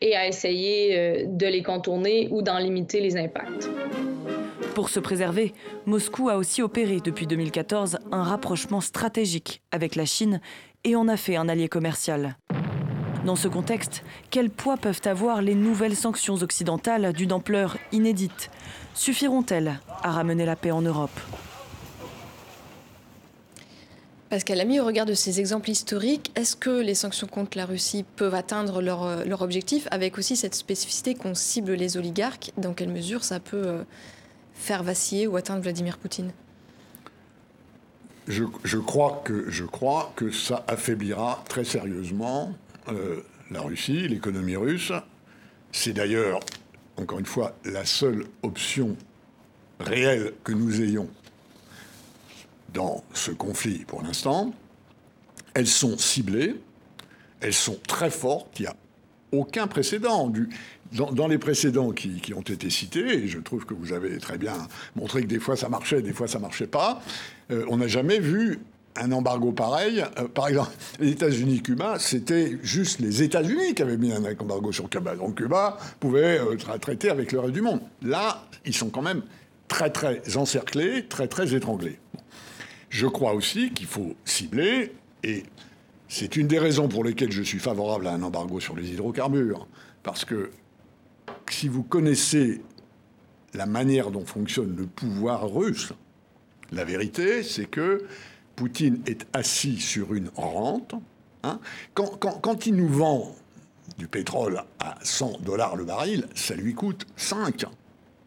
[0.00, 3.68] et à essayer euh, de les contourner ou d'en limiter les impacts.
[4.74, 5.52] Pour se préserver,
[5.86, 10.40] Moscou a aussi opéré depuis 2014 un rapprochement stratégique avec la Chine
[10.82, 12.36] et en a fait un allié commercial.
[13.24, 18.50] Dans ce contexte, quel poids peuvent avoir les nouvelles sanctions occidentales d'une ampleur inédite?
[18.92, 21.18] Suffiront-elles à ramener la paix en Europe?
[24.34, 28.04] Pascal Lamy, au regard de ces exemples historiques, est-ce que les sanctions contre la Russie
[28.16, 32.50] peuvent atteindre leur, leur objectif, avec aussi cette spécificité qu'on cible les oligarques?
[32.56, 33.84] Dans quelle mesure ça peut euh,
[34.52, 36.32] faire vaciller ou atteindre Vladimir Poutine?
[38.26, 38.42] Je,
[38.78, 42.52] crois que, je crois que ça affaiblira très sérieusement
[42.88, 43.20] euh,
[43.52, 44.90] la Russie, l'économie russe.
[45.70, 46.40] C'est d'ailleurs,
[46.96, 48.96] encore une fois, la seule option
[49.78, 51.08] réelle que nous ayons
[52.74, 54.52] dans ce conflit pour l'instant.
[55.54, 56.56] Elles sont ciblées,
[57.40, 58.76] elles sont très fortes, il n'y a
[59.32, 60.30] aucun précédent.
[60.92, 64.54] Dans, les précédents qui, ont été cités, et je trouve que vous avez très bien
[64.94, 67.02] montré que des fois ça marchait, des fois ça marchait pas,
[67.50, 68.60] euh, on n'a jamais vu
[68.96, 70.04] un embargo pareil.
[70.18, 74.88] Euh, par exemple, les États-Unis-Cuba, c'était juste les États-Unis qui avaient mis un embargo sur
[74.88, 75.16] Cuba.
[75.16, 77.80] Donc Cuba pouvait euh, traiter avec le reste du monde.
[78.02, 79.22] Là, ils sont quand même
[79.66, 81.98] très très encerclés, très très étranglés.
[82.94, 84.92] Je crois aussi qu'il faut cibler,
[85.24, 85.42] et
[86.06, 89.66] c'est une des raisons pour lesquelles je suis favorable à un embargo sur les hydrocarbures,
[90.04, 90.52] parce que
[91.50, 92.62] si vous connaissez
[93.52, 95.92] la manière dont fonctionne le pouvoir russe,
[96.70, 98.06] la vérité, c'est que
[98.54, 100.94] Poutine est assis sur une rente.
[101.42, 101.58] Hein.
[101.94, 103.34] Quand, il nous vend
[103.98, 107.64] du pétrole à 100 dollars le baril, ça lui coûte 5.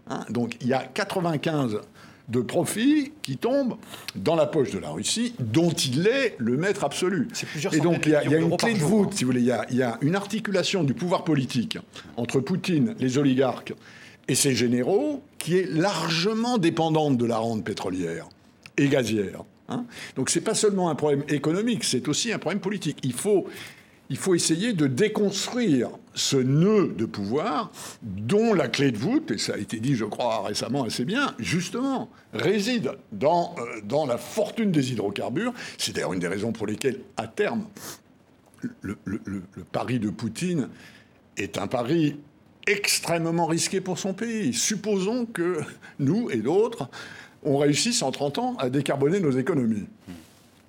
[0.10, 0.26] Hein.
[0.30, 1.80] Donc il y a 95
[2.28, 3.78] de profit qui tombent
[4.16, 7.30] dans la poche de la Russie, dont il est le maître absolu.
[7.72, 9.66] Et donc il y a, une clé de voûte, si vous voulez, il y, a,
[9.70, 11.78] il y a une articulation du pouvoir politique
[12.18, 13.74] entre Poutine, les oligarques
[14.28, 18.28] et ses généraux qui est largement dépendante de la rente pétrolière
[18.78, 19.44] et gazière.
[19.70, 19.86] Hein.
[20.16, 22.98] Donc c'est pas seulement un problème économique, c'est aussi un problème politique.
[23.04, 23.48] Il faut,
[24.10, 29.38] il faut essayer de déconstruire ce nœud de pouvoir dont la clé de voûte, et
[29.38, 34.72] ça a été dit, je crois, récemment assez bien, justement, réside dans, euh, la fortune
[34.72, 35.54] des hydrocarbures.
[35.78, 37.66] C'est d'ailleurs une des raisons pour lesquelles, à terme,
[38.82, 40.70] le, le pari de Poutine
[41.38, 42.18] est un pari
[42.66, 44.54] extrêmement risqué pour son pays.
[44.54, 45.60] Supposons que
[46.00, 46.90] nous et d'autres,
[47.44, 49.88] on réussisse en 30 ans à décarboner nos économies.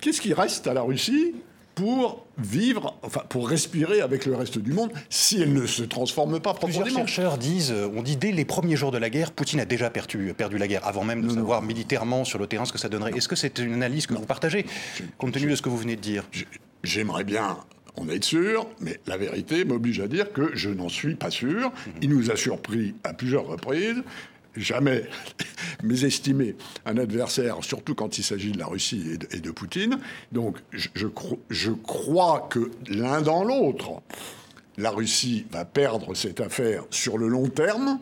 [0.00, 1.34] Qu'est-ce qui reste à la Russie?
[1.78, 6.40] Pour vivre, enfin pour respirer avec le reste du monde, si elle ne se transforme
[6.40, 6.82] pas profondément.
[6.82, 9.64] Plusieurs chercheurs disent, euh, on dit dès les premiers jours de la guerre, Poutine a
[9.64, 12.78] déjà perdu, perdu la guerre, avant même de savoir militairement sur le terrain ce que
[12.78, 13.12] ça donnerait.
[13.16, 14.66] Est-ce que c'est une analyse que vous partagez,
[15.18, 16.24] compte tenu de ce que vous venez de dire?
[16.82, 17.58] J'aimerais bien
[18.00, 21.72] on est sûr, mais la vérité m'oblige à dire que je n'en suis pas sûr.
[22.00, 24.02] Il nous a surpris à plusieurs reprises
[24.60, 25.04] jamais
[25.82, 29.98] mésestimer un adversaire, surtout quand il s'agit de la Russie et de, Poutine.
[30.32, 31.06] Donc je,
[31.74, 34.02] crois que l'un dans l'autre,
[34.76, 37.98] la Russie va perdre cette affaire sur le long terme.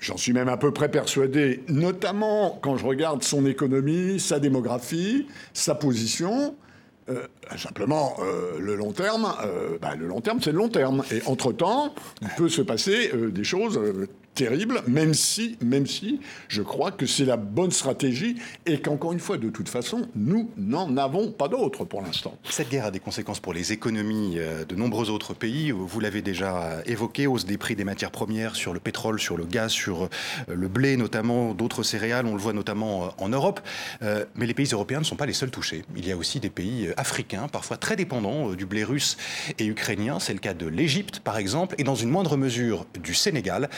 [0.00, 5.28] J'en suis même à peu près persuadé, notamment quand je regarde son économie, sa démographie,
[5.52, 6.56] sa position.
[7.08, 11.02] Euh, simplement, euh, le long terme, euh, bah, le long terme, c'est le long terme.
[11.10, 13.80] Et entre-temps, il peut se passer des choses
[14.34, 19.20] terrible, même si, même si je crois que c'est la bonne stratégie et qu'encore une
[19.20, 22.36] fois, de toute façon, nous n'en avons pas d'autre pour l'instant.
[22.48, 25.70] Cette guerre a des conséquences pour les économies euh, de nombreux autres pays.
[25.70, 29.44] Vous l'avez déjà évoqué, hausse des prix des matières premières sur le pétrole, sur le
[29.44, 30.08] gaz, sur euh,
[30.48, 33.60] le blé notamment, d'autres céréales, on le voit notamment euh, en Europe.
[34.34, 35.84] Mais les pays européens ne sont pas les seuls touchés.
[35.96, 39.16] Il y a aussi des pays africains, parfois très dépendants du blé russe
[39.58, 40.18] et ukrainien.
[40.20, 43.68] C'est le cas de l'Égypte, par exemple, et dans une moindre mesure du Sénégal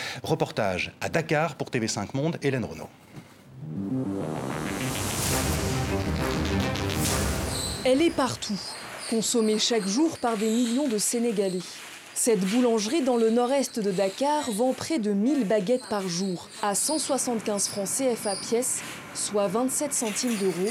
[1.01, 2.89] à Dakar pour TV5 Monde, Hélène Renaud.
[7.85, 8.59] Elle est partout,
[9.11, 11.61] consommée chaque jour par des millions de Sénégalais.
[12.15, 16.75] Cette boulangerie dans le nord-est de Dakar vend près de 1000 baguettes par jour à
[16.75, 18.83] 175 francs CFA pièce,
[19.15, 20.71] soit 27 centimes d'euros,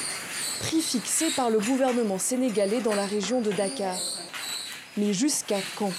[0.61, 3.97] prix fixé par le gouvernement sénégalais dans la région de Dakar.
[4.97, 5.91] Mais jusqu'à quand?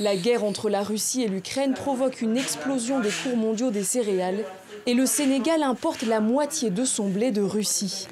[0.00, 4.44] La guerre entre la Russie et l'Ukraine provoque une explosion des cours mondiaux des céréales
[4.86, 8.06] et le Sénégal importe la moitié de son blé de Russie.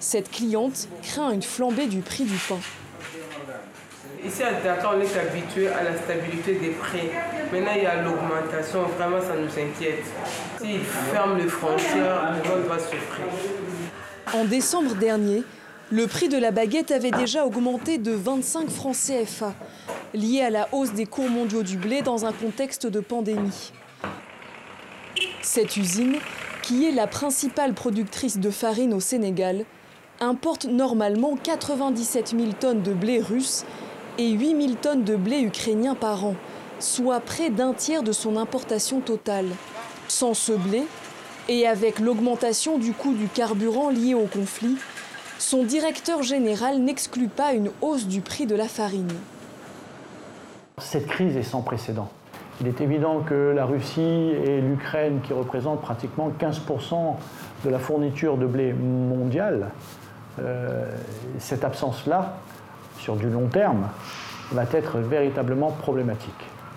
[0.00, 2.58] Cette cliente craint une flambée du prix du pain.
[4.26, 7.10] Ici à Dakar, on est habitué à la stabilité des prix.
[7.52, 8.82] Maintenant, il y a l'augmentation.
[8.98, 10.02] Vraiment, ça nous inquiète.
[10.58, 13.26] S'ils ferment les frontières, le monde va souffrir.
[14.32, 15.42] En décembre dernier,
[15.94, 19.54] le prix de la baguette avait déjà augmenté de 25 francs CFA,
[20.12, 23.70] lié à la hausse des cours mondiaux du blé dans un contexte de pandémie.
[25.40, 26.16] Cette usine,
[26.62, 29.64] qui est la principale productrice de farine au Sénégal,
[30.18, 33.64] importe normalement 97 000 tonnes de blé russe
[34.18, 36.34] et 8 000 tonnes de blé ukrainien par an,
[36.80, 39.46] soit près d'un tiers de son importation totale.
[40.08, 40.82] Sans ce blé,
[41.48, 44.76] et avec l'augmentation du coût du carburant lié au conflit,
[45.44, 49.12] son directeur général n'exclut pas une hausse du prix de la farine.
[50.78, 52.08] Cette crise est sans précédent.
[52.62, 57.16] Il est évident que la Russie et l'Ukraine, qui représentent pratiquement 15%
[57.62, 59.68] de la fourniture de blé mondiale,
[60.38, 60.90] euh,
[61.38, 62.38] cette absence-là,
[62.98, 63.88] sur du long terme,
[64.50, 66.32] va être véritablement problématique.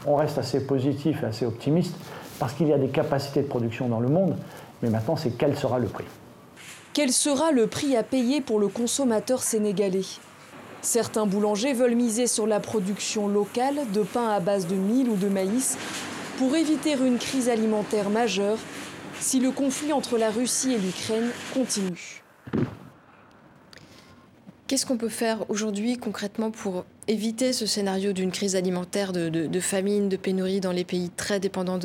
[0.05, 1.95] On reste assez positif et assez optimiste
[2.37, 4.35] parce qu'il y a des capacités de production dans le monde,
[4.81, 6.05] mais maintenant c'est quel sera le prix.
[6.97, 10.01] Quel sera le prix à payer pour le consommateur sénégalais?
[10.81, 15.15] Certains boulangers veulent miser sur la production locale de pain à base de mil ou
[15.15, 15.77] de maïs
[16.39, 18.57] pour éviter une crise alimentaire majeure
[19.19, 22.23] si le conflit entre la Russie et l'Ukraine continue.
[24.65, 30.09] Qu'est-ce qu'on peut faire aujourd'hui concrètement pour éviter ce scénario d'une crise alimentaire, de, famine,
[30.09, 31.79] de pénurie dans les pays très dépendants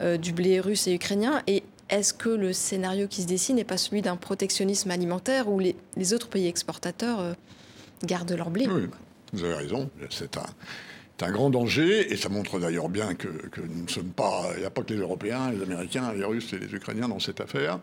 [0.00, 1.42] euh, du blé russe et ukrainien?
[1.90, 6.14] Est-ce que le scénario qui se dessine n'est pas celui d'un protectionnisme alimentaire où les,
[6.14, 7.32] autres pays exportateurs euh,
[8.04, 8.88] gardent leur blé Oui,
[9.32, 9.90] vous avez raison.
[10.10, 10.46] C'est un,
[11.20, 14.50] un, grand danger et ça montre d'ailleurs bien que, nous ne sommes pas.
[14.54, 17.20] Il n'y a pas que les Européens, les Américains, les Russes et les Ukrainiens dans
[17.20, 17.80] cette affaire.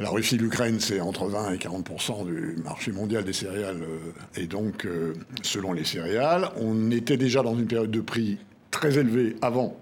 [0.00, 3.82] La Russie, l'Ukraine, c'est entre 20 et 40 du marché mondial des céréales.
[3.82, 8.38] Euh, et donc, euh, selon les céréales, on était déjà dans une période de prix
[8.72, 9.76] très élevée avant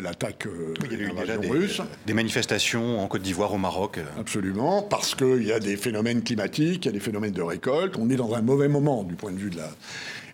[0.00, 0.46] l'attaque
[0.88, 1.80] des, russe.
[2.06, 3.98] Des manifestations en Côte d'Ivoire, au Maroc.
[4.18, 7.96] Absolument, parce qu'il y a des phénomènes climatiques, il y a des phénomènes de récolte.
[7.98, 9.70] On est dans un mauvais moment du point de vue de la.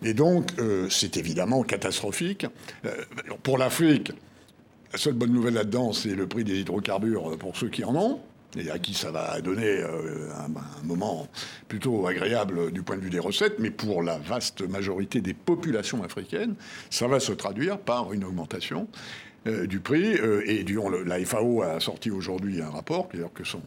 [0.03, 0.51] Et donc,
[0.89, 2.45] c'est évidemment catastrophique.
[3.43, 4.11] pour l'Afrique,
[4.91, 8.19] la seule bonne nouvelle là-dedans, c'est le prix des hydrocarbures pour ceux qui en ont
[8.57, 11.27] et à qui ça va donner euh, un, moment
[11.67, 16.03] plutôt agréable du point de vue des recettes, mais pour la vaste majorité des populations
[16.03, 16.55] africaines,
[16.89, 18.87] ça va se traduire par une augmentation
[19.47, 20.15] euh, du prix.
[20.15, 23.61] Euh, et du, la FAO a sorti aujourd'hui un rapport, d'ailleurs que son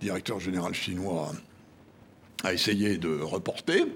[0.00, 1.32] directeur général chinois
[2.44, 3.86] a essayé de reporter,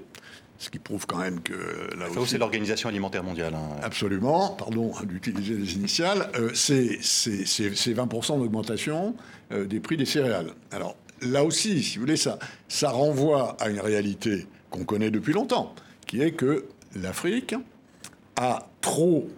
[0.59, 1.53] ce qui prouve quand même que
[1.99, 2.33] là aussi...
[2.33, 3.55] c'est l'Organisation alimentaire mondiale.
[3.55, 3.77] Hein.
[3.83, 6.31] Absolument, pardon d'utiliser les initiales.
[6.37, 9.15] Euh, c'est 20% d'augmentation
[9.53, 10.53] euh, des prix des céréales.
[10.71, 15.33] Alors là aussi, si vous voulez, ça, ça renvoie à une réalité qu'on connaît depuis
[15.33, 15.75] longtemps,
[16.07, 17.55] qui est que l'Afrique
[18.37, 19.29] a trop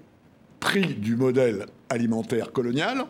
[0.60, 3.06] pris du modèle alimentaire colonial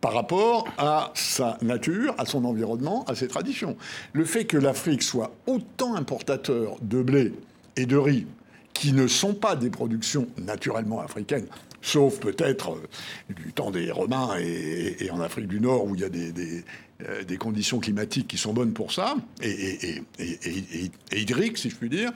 [0.00, 3.76] par rapport à sa nature, à son environnement, à ses traditions.
[4.12, 7.32] Le fait que l'Afrique soit autant importateur de blé
[7.76, 8.26] et de riz,
[8.72, 11.46] qui ne sont pas des productions naturellement africaines,
[11.80, 16.04] sauf peut-être euh, du temps des Romains et, en Afrique du Nord où il y
[16.04, 16.62] a des,
[17.08, 22.12] euh, conditions climatiques qui sont bonnes pour ça, et, et hydriques, si je puis dire,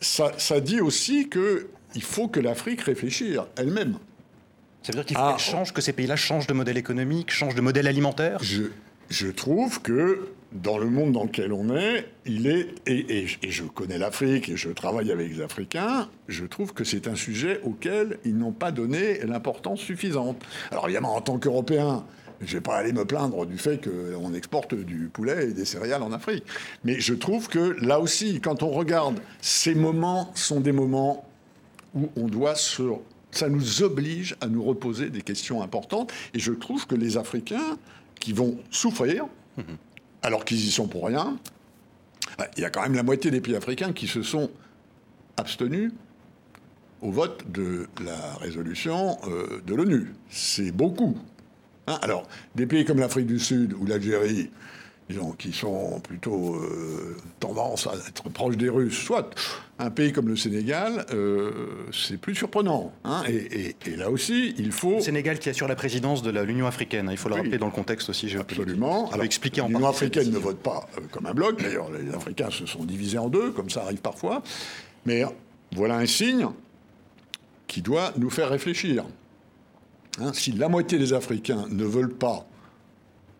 [0.00, 3.98] ça, ça dit aussi qu'il faut que l'Afrique réfléchisse elle-même
[4.82, 5.38] ça veut dire qu'il faut ah.
[5.38, 8.38] change, que ces pays-là changent de modèle économique, changent de modèle alimentaire?
[8.42, 8.64] Je,
[9.10, 13.62] je trouve que dans le monde dans lequel on est, il est, et, et, je
[13.64, 18.18] connais l'Afrique et je travaille avec les Africains, je trouve que c'est un sujet auquel
[18.24, 20.42] ils n'ont pas donné l'importance suffisante.
[20.72, 22.04] Alors évidemment, en tant qu'Européen,
[22.40, 25.64] je ne vais pas aller me plaindre du fait qu'on exporte du poulet et des
[25.64, 26.44] céréales en Afrique.
[26.84, 31.26] Mais je trouve que là aussi, quand on regarde, ces moments sont des moments
[31.94, 32.82] où on doit se
[33.30, 36.12] ça nous oblige à nous reposer des questions importantes.
[36.34, 37.78] Et je trouve que les Africains
[38.18, 39.76] qui vont souffrir, mhm.
[40.22, 41.38] alors qu'ils y sont pour rien,
[42.38, 44.50] bah, il y a quand même la moitié des pays africains qui se sont
[45.36, 45.92] abstenus
[47.02, 50.14] au vote de la résolution euh, de l'ONU.
[50.28, 51.16] C'est beaucoup.
[51.86, 51.98] Hein.
[52.02, 54.50] alors, des pays comme l'Afrique du Sud ou l'Algérie,
[55.38, 59.30] qui sont plutôt euh, tendance à être proches des Russes, soit
[59.78, 61.50] un pays comme le Sénégal, euh,
[61.92, 62.92] c'est plus surprenant.
[63.04, 63.22] Hein.
[63.28, 64.96] et, là aussi, il faut...
[64.96, 67.66] Le Sénégal qui assure la présidence de l'Union africaine, hein, il faut le rappeler dans
[67.66, 68.60] le contexte aussi géopolitique.
[68.60, 69.10] Absolument.
[69.10, 72.66] Alors, expliquer L'Union africaine ne vote pas euh, comme un bloc, d'ailleurs les Africains se
[72.66, 74.42] sont divisés en deux, comme ça arrive parfois,
[75.06, 75.24] mais
[75.74, 76.48] voilà un signe
[77.66, 79.04] qui doit nous faire réfléchir.
[80.20, 82.46] Hein, si la moitié des Africains ne veulent pas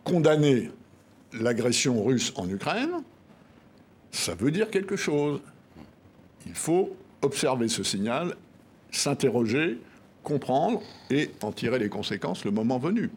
[0.04, 0.70] condamner
[1.32, 3.02] l'agression russe en Ukraine,
[4.10, 5.40] ça veut dire quelque chose.
[6.46, 8.34] Il faut observer ce signal,
[8.90, 9.78] s'interroger,
[10.22, 13.10] comprendre et en tirer les conséquences le moment venu.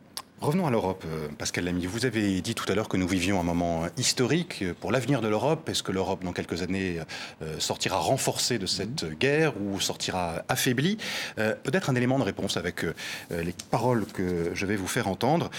[0.44, 1.86] Revenons à l'Europe, euh, Pascal Lamy.
[1.86, 5.30] Vous avez dit tout à l'heure que nous vivions un moment historique pour l'avenir de
[5.30, 5.70] l'Europe.
[5.70, 7.00] Est-ce que l'Europe, dans quelques années,
[7.42, 9.14] euh, sortira renforcée de cette mhm.
[9.14, 10.98] guerre ou sortira affaiblie?
[11.40, 12.86] Euh, Peut-être un élément de réponse avec
[13.32, 15.50] les paroles que je vais vous faire entendre.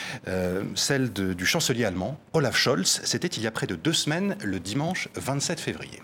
[0.74, 3.00] celle du chancelier allemand, Olaf Scholz.
[3.04, 6.02] C'était il y a près de deux semaines, le dimanche 27 février.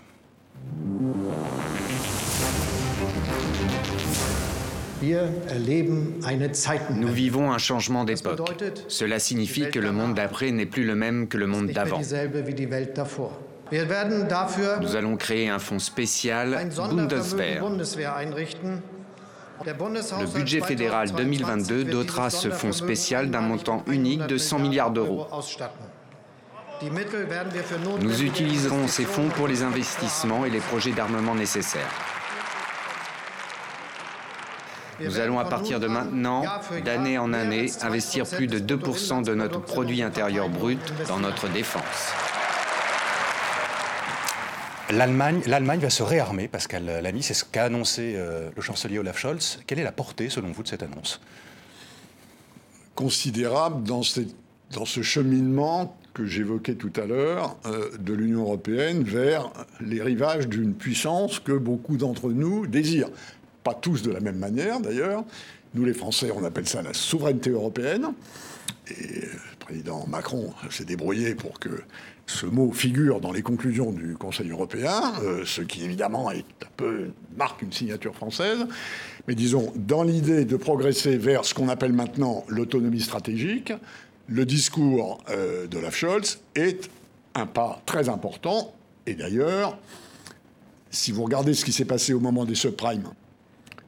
[6.95, 8.39] Nous vivons un changement d'époque.
[8.87, 12.01] Cela signifie que le monde d'après n'est plus le même que le monde d'avant.
[14.81, 17.63] Nous allons créer un fonds spécial Bundeswehr.
[19.63, 25.27] Le budget fédéral 2022 dotera ce fonds spécial d'un montant unique de 100 milliards d'euros.
[28.01, 32.10] Nous utiliserons ces fonds pour les investissements et les projets d'armement nécessaires.
[35.03, 36.43] Nous allons à partir de maintenant,
[36.83, 42.13] d'année en année, investir plus de 2% de notre produit intérieur brut dans notre défense.
[44.91, 49.17] L'Allemagne, l'Allemagne va se réarmer, Pascal Lamy, c'est ce qu'a annoncé euh, le chancelier Olaf
[49.17, 49.59] Scholz.
[49.65, 51.21] Quelle est la portée, selon vous, de cette annonce?
[52.93, 54.01] Considérable dans,
[54.73, 59.49] dans ce cheminement que j'évoquais tout à l'heure euh, de l'Union européenne vers
[59.79, 63.09] les rivages d'une puissance que beaucoup d'entre nous désirent
[63.63, 65.23] pas tous de la même manière d'ailleurs.
[65.73, 68.13] Nous, les Français, on appelle ça la souveraineté européenne.
[68.89, 71.69] Et le président Macron s'est débrouillé pour que
[72.25, 76.31] ce mot figure dans les conclusions du Conseil européen, euh, ce qui évidemment
[77.35, 78.59] marque une signature française.
[79.27, 83.73] Mais disons, dans l'idée de progresser vers ce qu'on appelle maintenant l'autonomie stratégique,
[84.27, 86.89] le discours euh, de Olaf Scholz est
[87.35, 88.73] un pas très important.
[89.05, 89.77] Et d'ailleurs,
[90.89, 93.09] si vous regardez ce qui s'est passé au moment des subprimes,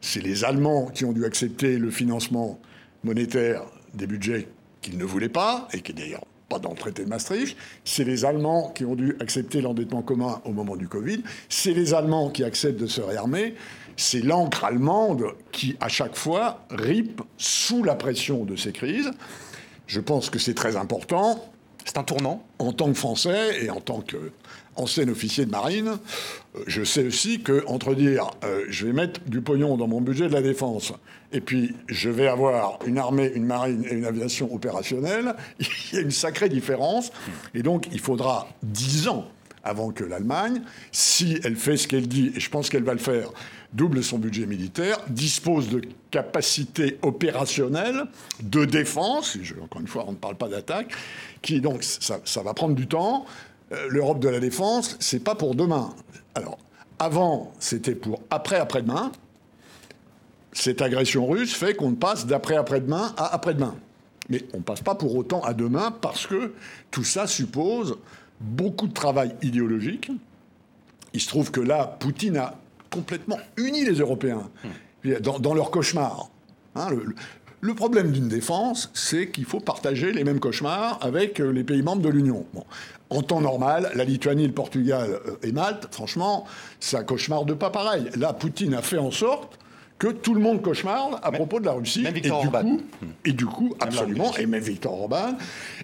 [0.06, 2.60] C'est les Allemands qui ont dû accepter le financement
[3.06, 4.50] monétaire des budgets
[4.82, 7.56] qu'ils ne voulaient pas, et qui d'ailleurs pas dans le traité de Maastricht.
[7.86, 11.24] C'est les Allemands qui ont dû accepter l'endettement commun au moment du Covid.
[11.48, 13.56] C'est les Allemands qui acceptent de se réarmer.
[13.96, 15.24] C'est l'encre allemande
[15.54, 19.10] qui, à chaque fois, ripe sous la pression de ces crises.
[19.88, 21.50] Je pense que c'est très important.
[21.86, 24.02] C'est un tournant En tant que Français et en tant
[24.76, 25.98] qu'ancien officier de marine,
[26.56, 30.02] euh, je sais aussi que entre dire euh, je vais mettre du pognon dans mon
[30.02, 30.94] budget de la défense
[31.32, 35.98] et puis je vais avoir une armée, une marine et une aviation opérationnelle, il y
[35.98, 37.12] a une sacrée différence.
[37.54, 39.28] Et donc il faudra dix ans
[39.64, 40.62] avant que l'Allemagne,
[40.92, 43.30] si elle fait ce qu'elle dit, et je pense qu'elle va le faire,
[43.74, 48.04] double son budget militaire, dispose de capacités opérationnelles
[48.42, 50.92] de défense, encore une fois, on ne parle pas d'attaque,
[51.42, 53.26] qui donc, ça, va prendre du temps.
[53.74, 55.94] Euh, L'Europe de la défense, c'est pas pour demain.
[56.36, 56.58] Alors,
[57.00, 59.12] avant, c'était pour après-après-demain.
[60.52, 63.76] Cette agression russe fait qu'on passe d'après-après-demain à après-demain.
[64.30, 66.54] Mais on ne passe pas pour autant à demain parce que
[66.92, 67.98] tout ça suppose
[68.40, 70.12] beaucoup de travail idéologique.
[71.14, 72.56] Il se trouve que là, Poutine a
[72.90, 74.50] complètement uni les Européens
[75.22, 76.30] dans, leur cauchemar.
[76.76, 76.90] Hein,
[77.62, 81.82] le, problème d'une défense, c'est qu'il faut partager les mêmes cauchemars avec euh, les pays
[81.82, 82.46] membres de l'Union.
[83.14, 86.46] En temps normal, la Lituanie, le Portugal euh, et Malte, franchement,
[86.80, 88.10] ça cauchemarde pas pareil.
[88.16, 89.60] Là, Poutine a fait en sorte
[90.04, 92.06] que tout le monde cauchemarde à propos de la Russie.
[92.06, 92.82] et, du coup,
[93.24, 95.38] et du coup, absolument, et même Victor Orban,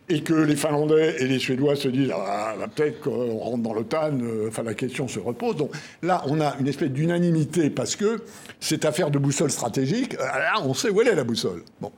[0.09, 4.19] et que les Finlandais et les Suédois se disent ah, peut-être qu'on rentre dans l'OTAN,
[4.21, 5.55] euh, enfin la question se repose.
[5.55, 5.71] Donc
[6.01, 8.21] là, on a une espèce d'unanimité parce que
[8.59, 11.63] cette affaire de boussole stratégique, euh, là, on sait où elle est la boussole.
[11.79, 11.91] Bon,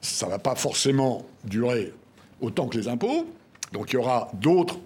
[0.00, 1.92] ça ne va pas forcément durer
[2.40, 3.26] autant que les impôts,
[3.72, 4.78] donc il y aura d'autres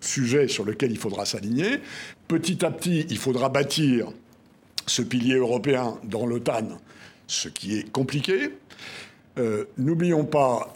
[0.00, 1.80] sujets sur lesquels il faudra s'aligner.
[2.28, 4.08] Petit à petit, il faudra bâtir
[4.86, 6.68] ce pilier européen dans l'OTAN,
[7.26, 8.50] ce qui est compliqué.
[9.38, 10.74] Euh, n'oublions pas,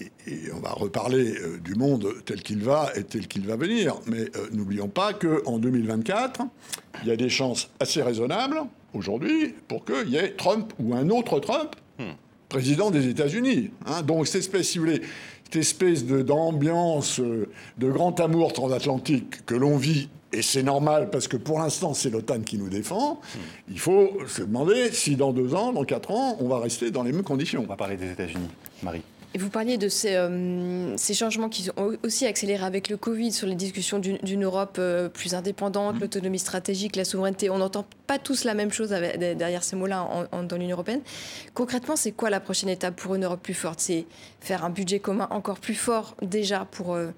[0.00, 3.96] et, on va reparler euh, du monde tel qu'il va et tel qu'il va venir,
[4.06, 6.42] mais euh, n'oublions pas qu'en 2024,
[7.02, 8.60] il y a des chances assez raisonnables
[8.94, 12.12] aujourd'hui pour qu'il y ait Trump ou un autre Trump hmm.
[12.48, 13.70] président des États-Unis.
[13.86, 14.02] Hein.
[14.02, 15.02] Donc cette espèce, si vous voulez,
[15.46, 21.36] cette espèce d'ambiance de grand amour transatlantique que l'on vit et c'est normal parce que
[21.36, 23.20] pour l'instant, c'est l'OTAN qui nous défend.
[23.70, 27.04] Il faut se demander si dans deux ans, dans quatre ans, on va rester dans
[27.04, 27.62] les mêmes conditions.
[27.62, 28.48] On va parler des États-Unis.
[28.82, 29.02] Marie.
[29.36, 33.32] Et vous parliez de ces, euh, ces, changements qui ont aussi accéléré avec le Covid
[33.32, 36.00] sur les discussions d'une Europe euh, plus indépendante, mmh.
[36.00, 37.50] l'autonomie stratégique, la souveraineté.
[37.50, 41.02] On n'entend pas tous la même chose derrière ces mots-là dans l'Union européenne.
[41.52, 43.78] Concrètement, c'est quoi la prochaine étape pour une Europe plus forte?
[43.78, 44.06] C'est
[44.40, 46.94] faire un budget commun encore plus fort déjà pour...
[46.94, 47.08] Euh,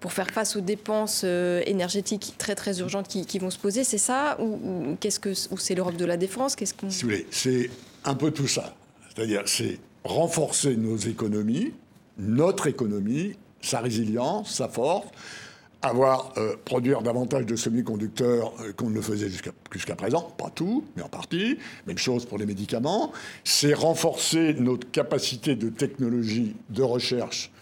[0.00, 4.40] pour faire face aux dépenses énergétiques très très urgentes qui, vont se poser, c'est ça?
[4.40, 6.54] Ou, qu'est-ce que c'est l'Europe de la défense?
[6.54, 7.68] Qu'est-ce qu'on Si vous voulez, c'est
[8.04, 8.76] un peu tout ça.
[9.08, 11.72] C'est-à-dire, c'est renforcer nos économies,
[12.18, 15.08] notre économie, sa résilience, sa force,
[15.82, 20.84] avoir euh, produire davantage de semi-conducteurs euh, qu'on ne le faisait jusqu'à présent, pas tout,
[20.96, 21.58] mais en partie.
[21.86, 23.12] Même chose pour les médicaments.
[23.44, 27.52] C'est renforcer notre capacité de technologie, de recherche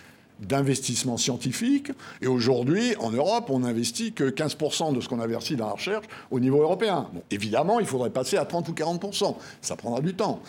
[0.40, 1.90] d'investissement scientifique.
[2.20, 6.04] Et aujourd'hui, en Europe, on n'investit que 15% de ce qu'on investit dans la recherche
[6.30, 7.08] au niveau européen.
[7.30, 9.34] évidemment, il faudrait passer à 30 ou 40%.
[9.62, 10.42] Ça prendra du temps.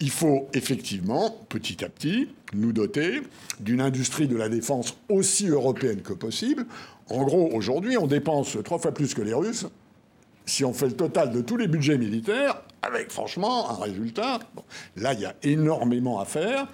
[0.00, 3.22] Il faut effectivement, petit à petit, nous doter
[3.60, 6.66] d'une industrie de la défense aussi européenne que possible.
[7.08, 9.66] En gros, aujourd'hui, on dépense trois fois plus que les Russes
[10.46, 14.40] si on fait le total de tous les budgets militaires, avec franchement un résultat,
[14.96, 16.66] là il y a énormément à faire,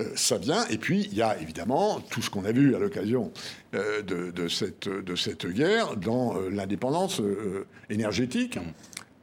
[0.00, 2.78] euh, ça vient, et puis il y a évidemment tout ce qu'on a vu à
[2.78, 3.30] l'occasion
[3.74, 7.20] euh, de, cette, guerre dans euh, l'indépendance
[7.90, 8.58] énergétique.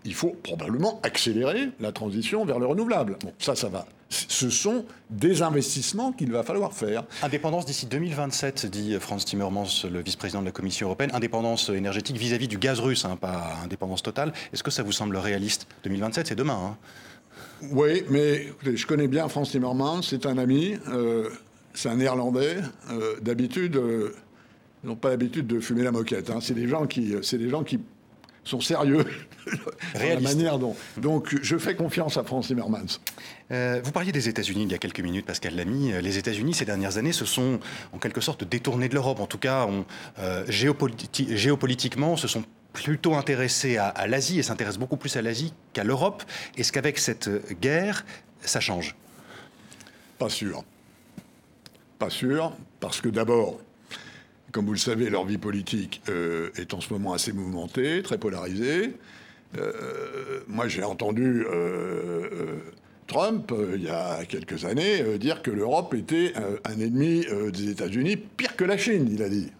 [0.06, 3.18] Il faut probablement accélérer la transition vers le renouvelable.
[3.24, 7.04] Bon, ça, ça va ce sont des investissements qu'il va falloir faire.
[7.24, 11.12] Indépendance d'ici 2027, dit Franz Timmermans, le vice-président de la Commission européenne.
[11.14, 14.34] Indépendance énergétique vis-à-vis du gaz russe, hein, pas indépendance totale.
[14.54, 16.60] Est-ce que ça vous semble réaliste 2027, c'est demain.
[16.72, 16.78] Hein.
[17.72, 21.30] oui, mais je connais bien Franz Timmermans, c'est un ami, euh,
[21.74, 22.58] c'est un néerlandais.
[22.92, 24.14] Euh, d'habitude, euh,
[24.84, 26.30] ils n'ont pas l'habitude de fumer la moquette.
[26.30, 26.40] Hein.
[26.42, 27.80] C'est des gens qui, c'est des gens qui
[28.46, 29.06] sont sérieux
[29.96, 30.76] la manière dont.
[30.98, 33.00] Donc, je fais confiance à France Zimmermans.
[33.52, 35.92] Euh, vous parliez des États-Unis il y a quelques minutes, Pascal Lamy.
[35.92, 37.60] Euh, les États-Unis, ces dernières années, se sont
[37.92, 39.20] en quelque sorte détournés de l'Europe.
[39.20, 39.68] En tout cas,
[40.20, 42.44] euh, géopolitiquement, se sont
[42.74, 46.24] plutôt intéressés à, à l'Asie et s'intéressent beaucoup plus à l'Asie qu'à l'Europe.
[46.58, 47.30] Est-ce qu'avec cette
[47.60, 48.06] guerre,
[48.42, 48.96] ça change?
[50.18, 50.64] Pas sûr.
[52.00, 53.60] Pas sûr, parce que d'abord,
[54.56, 58.18] comme vous le savez, leur vie politique euh, est en ce moment assez mouvementée, très
[58.18, 58.94] polarisée.
[60.48, 61.46] moi, j'ai entendu
[63.08, 66.32] Trump, il y a quelques années, dire que l'Europe était
[66.64, 69.52] un ennemi des États-Unis, pire que la Chine, il a dit.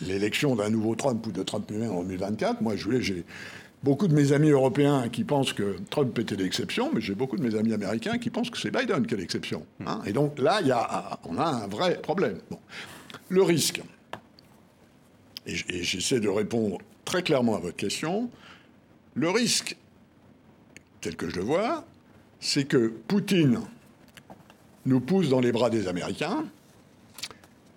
[0.00, 3.26] L'élection d'un nouveau Trump ou de Trump lui-même en 2024, moi, j'ai
[3.82, 7.42] beaucoup de mes amis européens qui pensent que Trump était l'exception, mais j'ai beaucoup de
[7.42, 9.66] mes amis américains qui pensent que c'est Biden qui est l'exception.
[9.86, 10.00] Hein.
[10.06, 10.60] Et donc là,
[11.24, 12.38] on a un vrai problème.
[13.28, 13.82] Le risque,
[15.46, 18.30] et j'essaie de répondre très clairement à votre question,
[19.14, 19.76] le risque,
[21.00, 21.84] tel que je le vois,
[22.40, 23.60] c'est que Poutine
[24.84, 26.44] nous pousse dans les bras des Américains,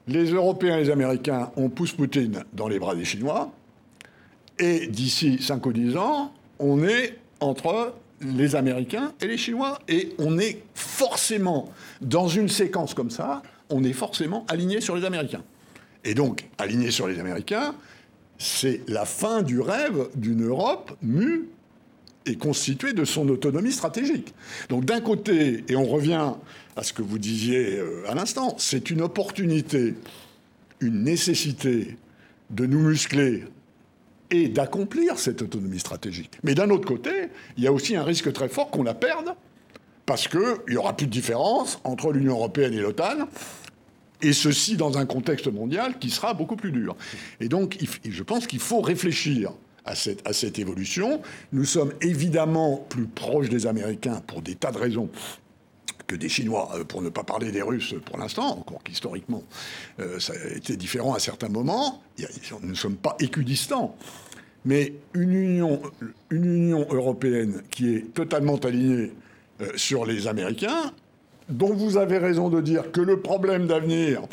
[0.08, 3.52] les Européens et les Américains, on pousse Poutine dans les bras des Chinois,
[4.60, 9.80] et d'ici 5 ou 10 ans, on est entre les Américains et les Chinois.
[9.88, 15.06] Et on est forcément, dans une séquence comme ça, on est forcément aligné sur les
[15.06, 15.44] Américains.
[16.04, 17.76] Et donc, aligné sur les Américains,
[18.38, 21.50] c'est la fin du rêve d'une Europe mue
[22.26, 24.34] et constituée de son autonomie stratégique.
[24.70, 26.34] Donc d'un côté, et on revient
[26.76, 29.96] à ce que vous disiez euh, à l'instant, c'est une opportunité,
[30.80, 31.98] une nécessité
[32.50, 33.46] de nous muscler
[34.32, 36.32] et d'accomplir cette autonomie stratégique.
[36.44, 37.12] Mais d'un autre côté,
[37.58, 39.34] il y a aussi un risque très fort qu'on la perde,
[40.06, 43.28] parce qu'il n'y aura plus de différence entre l'Union européenne et l'OTAN,
[44.22, 46.96] et ceci dans un contexte mondial qui sera beaucoup plus dur.
[47.40, 49.54] Et donc, je pense qu'il faut réfléchir
[49.86, 51.22] à cette, à cette, évolution.
[51.54, 55.10] Nous sommes évidemment plus proches des Américains pour des tas de raisons
[56.10, 59.44] que des Chinois, euh, pour ne pas parler des Russes pour l'instant, encore qu'historiquement
[60.00, 62.02] euh, ça a été différent à certains moments.
[62.62, 63.96] Nous ne sommes pas équidistants.
[64.66, 65.82] Mais une Union,
[66.32, 69.14] une Union européenne qui est totalement alignée
[69.62, 70.92] euh, sur les Américains,
[71.48, 74.24] dont vous avez raison de dire que le problème d'avenir,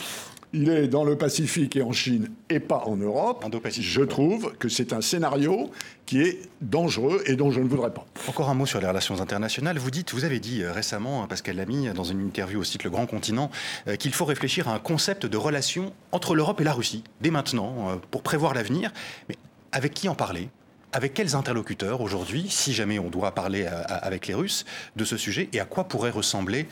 [0.57, 3.45] il est dans le Pacifique et en Chine et pas en Europe.
[3.79, 5.71] Je trouve que c'est un scénario
[6.07, 8.07] qui est dangereux et dont je ne voudrais pas.
[8.27, 9.79] Encore un mot sur les relations internationales.
[9.79, 12.85] Vous dites, vous avez dit euh, récemment, hein, Pascal Lamy, dans une interview au site
[12.85, 13.51] Le Grand Continent,
[13.87, 17.31] euh, qu'il faut réfléchir à un concept de relation entre l'Europe et la Russie, dès
[17.31, 18.93] maintenant, euh, pour prévoir l'avenir.
[19.29, 19.37] Mais
[19.73, 20.49] avec qui en parler?
[20.93, 25.51] Avec quels interlocuteurs aujourd'hui, si jamais on doit parler avec les Russes de ce sujet,
[25.53, 26.69] et à quoi pourrait ressembler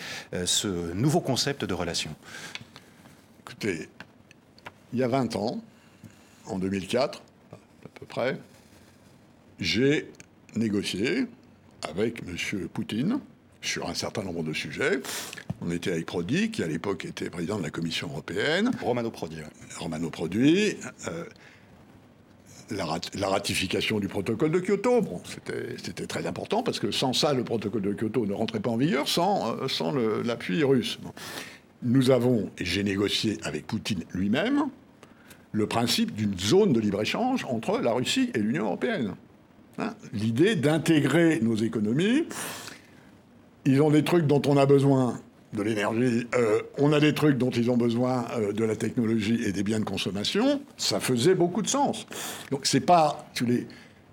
[0.47, 2.11] ce nouveau concept de relation?
[3.47, 3.89] Écoutez,
[4.95, 5.63] il y a 20 ans,
[6.47, 7.23] en 2004,
[7.53, 7.57] à
[7.93, 8.39] peu près,
[9.61, 10.11] j'ai
[10.57, 11.27] négocié
[11.83, 12.69] avec M.
[12.69, 13.21] Poutine
[13.61, 15.01] sur un certain nombre de sujets.
[15.61, 18.71] On était avec Prodi, qui à l'époque était président de la Commission européenne.
[18.81, 19.37] Romano Prodi.
[19.79, 20.77] Romano Prodi.
[21.09, 21.25] Euh,
[22.71, 27.45] la, ratification du protocole de Kyoto, bon, c'était très important parce que sans ça, le
[27.45, 30.99] protocole de Kyoto ne rentrait pas en vigueur sans, euh, sans l'appui russe
[31.85, 34.65] nous avons, et j'ai négocié avec Poutine lui-même,
[35.53, 39.15] le principe d'une zone de libre-échange entre la Russie et l'Union européenne.
[39.79, 42.25] Hein, l'idée d'intégrer nos économies.
[43.65, 45.21] Ils ont des trucs dont on a besoin
[45.53, 49.41] de l'énergie, euh, on a des trucs dont ils ont besoin euh, de la technologie
[49.45, 52.07] et des biens de consommation, ça faisait beaucoup de sens.
[52.51, 53.67] Donc c'est pas, tu les,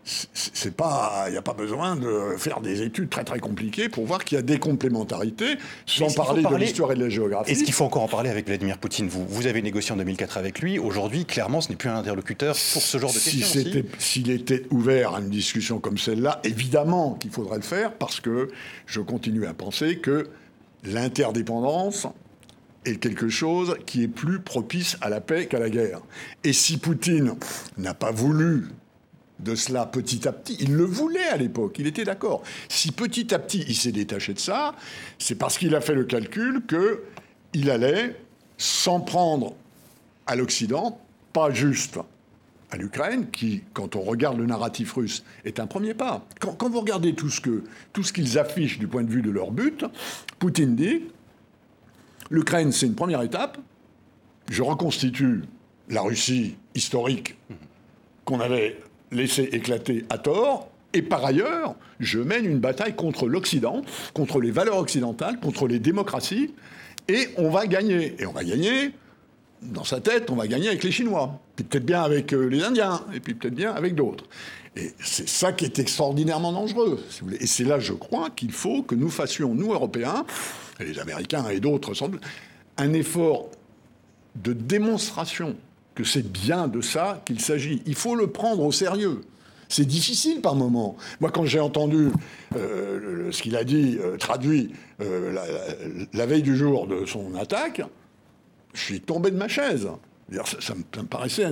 [0.03, 4.05] c'est pas, il n'y a pas besoin de faire des études très très compliquées pour
[4.05, 7.51] voir qu'il y a des complémentarités, sans parler, de l'histoire et de la géographie.
[7.51, 9.07] Est-ce qu'il faut encore en parler avec Vladimir Poutine?
[9.07, 10.79] Vous, vous avez négocié en 2004 avec lui.
[10.79, 13.83] Aujourd'hui, clairement, ce n'est plus un interlocuteur pour ce genre de si questions.
[13.99, 18.49] S'il était ouvert à une discussion comme celle-là, évidemment qu'il faudrait le faire, parce que
[18.87, 20.29] je continue à penser que
[20.83, 22.07] l'interdépendance
[22.85, 26.01] est quelque chose qui est plus propice à la paix qu'à la guerre.
[26.43, 27.35] Et si Poutine
[27.77, 28.65] n'a pas voulu
[29.43, 30.57] de cela petit à petit.
[30.59, 32.43] Il le voulait à l'époque, il était d'accord.
[32.69, 34.75] Si petit à petit il s'est détaché de ça,
[35.19, 38.15] c'est parce qu'il a fait le calcul qu'il allait
[38.57, 39.55] s'en prendre
[40.27, 40.99] à l'Occident,
[41.33, 41.99] pas juste
[42.69, 46.25] à l'Ukraine, qui, quand on regarde le narratif russe, est un premier pas.
[46.39, 49.21] Quand, quand vous regardez tout ce que tout ce qu'ils affichent du point de vue
[49.21, 49.85] de leur but,
[50.39, 51.03] Poutine dit
[52.29, 53.57] l'Ukraine c'est une première étape.
[54.49, 55.41] Je reconstitue
[55.89, 57.37] la Russie historique
[58.25, 58.79] qu'on avait
[59.11, 60.69] laisser éclater à tort.
[60.93, 63.81] Et par ailleurs, je mène une bataille contre l'Occident,
[64.13, 66.53] contre les valeurs occidentales, contre les démocraties,
[67.07, 68.15] et on va gagner.
[68.19, 68.91] Et on va gagner,
[69.61, 72.63] dans sa tête, on va gagner avec les Chinois, puis peut-être bien avec euh, les
[72.63, 74.25] Indiens, et puis peut-être bien avec d'autres.
[74.75, 77.03] Et c'est ça qui est extraordinairement dangereux.
[77.39, 80.25] Et c'est là, je crois, qu'il faut que nous fassions, nous, Européens,
[80.79, 81.93] les Américains et d'autres,
[82.77, 83.49] un effort
[84.35, 85.57] de démonstration
[85.95, 87.81] que c'est bien de ça qu'il s'agit.
[87.85, 89.21] Il faut le prendre au sérieux.
[89.71, 90.97] C'est difficile par moment.
[91.21, 92.09] Moi, quand j'ai entendu
[92.57, 94.71] euh, ce qu'il a dit, euh, traduit
[95.01, 95.33] euh,
[96.13, 97.81] la, veille du jour de son attaque,
[98.73, 99.87] je suis tombé de ma chaise.
[100.59, 101.45] Ça, me, paraissait,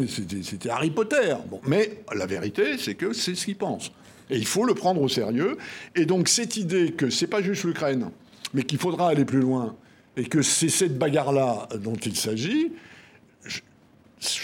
[0.43, 1.35] c'était Harry Potter.
[1.49, 3.91] Bon, mais la vérité, c'est que c'est ce qu'ils pensent.
[4.29, 5.57] Et il faut le prendre au sérieux.
[5.95, 8.09] Et donc cette idée que c'est pas juste l'Ukraine,
[8.53, 9.75] mais qu'il faudra aller plus loin,
[10.17, 12.71] et que c'est cette bagarre-là dont il s'agit,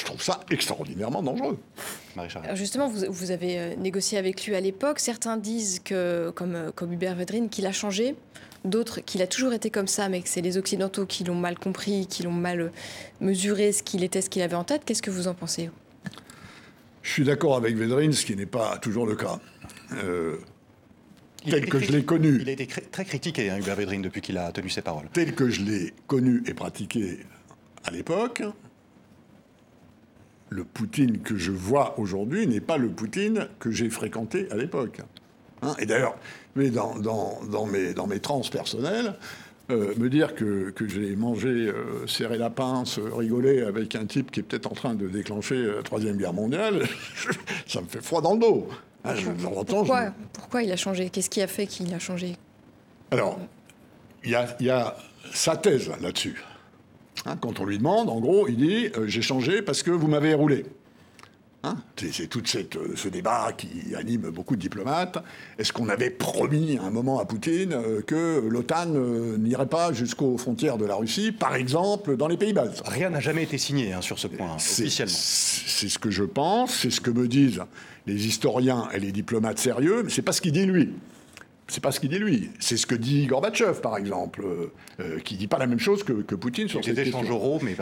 [0.05, 1.57] trouve ça extraordinairement dangereux.
[2.17, 4.99] Alors justement, vous, vous, avez euh, négocié avec lui à l'époque.
[4.99, 8.15] Certains disent que, comme, euh, comme Hubert Védrine, qu'il a changé.
[8.63, 11.59] D'autres qu'il a toujours été comme ça, mais que c'est les Occidentaux qui l'ont mal
[11.59, 12.69] compris, qui l'ont mal euh,
[13.19, 14.83] mesuré ce qu'il était, ce qu'il avait en tête.
[14.85, 15.69] Qu'est-ce que vous en pensez
[17.03, 19.39] Je suis d'accord avec Védrine, ce qui n'est pas toujours le cas.
[21.47, 22.39] tel que je l'ai connu.
[22.41, 25.09] Il a été très critiqué, hein, Hubert Védrine, depuis qu'il a tenu ses paroles.
[25.13, 27.19] Tel que je l'ai connu et pratiqué
[27.83, 28.41] à l'époque,
[30.49, 35.01] le Poutine que je vois aujourd'hui n'est pas le Poutine que j'ai fréquenté à l'époque.
[35.61, 36.15] Hein, et d'ailleurs,
[36.55, 39.15] mais dans, dans, mes, dans mes trans personnelles,
[39.71, 44.29] euh, me dire que, que j'ai mangé, euh, serré la pince, rigoler avec un type
[44.29, 46.83] qui est peut-être en train de déclencher la Troisième Guerre mondiale,
[47.67, 48.67] ça me fait froid dans le dos.
[49.03, 49.15] Hein,
[49.67, 51.09] pourquoi, pourquoi il a changé?
[51.09, 52.37] Qu'est-ce qui a fait qu'il a changé?
[53.11, 53.39] Alors,
[54.23, 54.95] il y a, y a
[55.33, 56.41] sa thèse là-dessus.
[57.25, 60.07] Hein, quand on lui demande, en gros, il dit euh, J'ai changé parce que vous
[60.07, 60.65] m'avez roulé.
[61.63, 65.17] Hein, c'est tout euh, ce débat qui anime beaucoup de diplomates.
[65.57, 68.85] Est-ce qu'on avait promis à un moment à Poutine euh, que l'OTAN
[69.39, 73.19] n'irait pas jusqu'aux frontières de la Russie, par exemple dans les pays bas Rien n'a
[73.19, 75.11] jamais été signé hein, sur ce point, officiellement.
[75.17, 77.63] C'est ce que je pense, c'est ce que me disent
[78.05, 80.93] les historiens et les diplomates sérieux, mais c'est pas ce qu'il dit lui.
[81.67, 82.51] C'est pas ce qu'il dit lui.
[82.59, 86.03] C'est ce que dit Gorbatchev, par exemple, euh, euh, qui dit pas la même chose
[86.03, 87.23] que, Poutine sur cette question.
[87.23, 87.75] euros, mais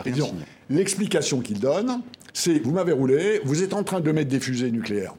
[0.70, 2.00] L'explication qu'il donne,
[2.32, 5.14] c'est vous m'avez roulé, vous êtes en train de mettre des fusées nucléaires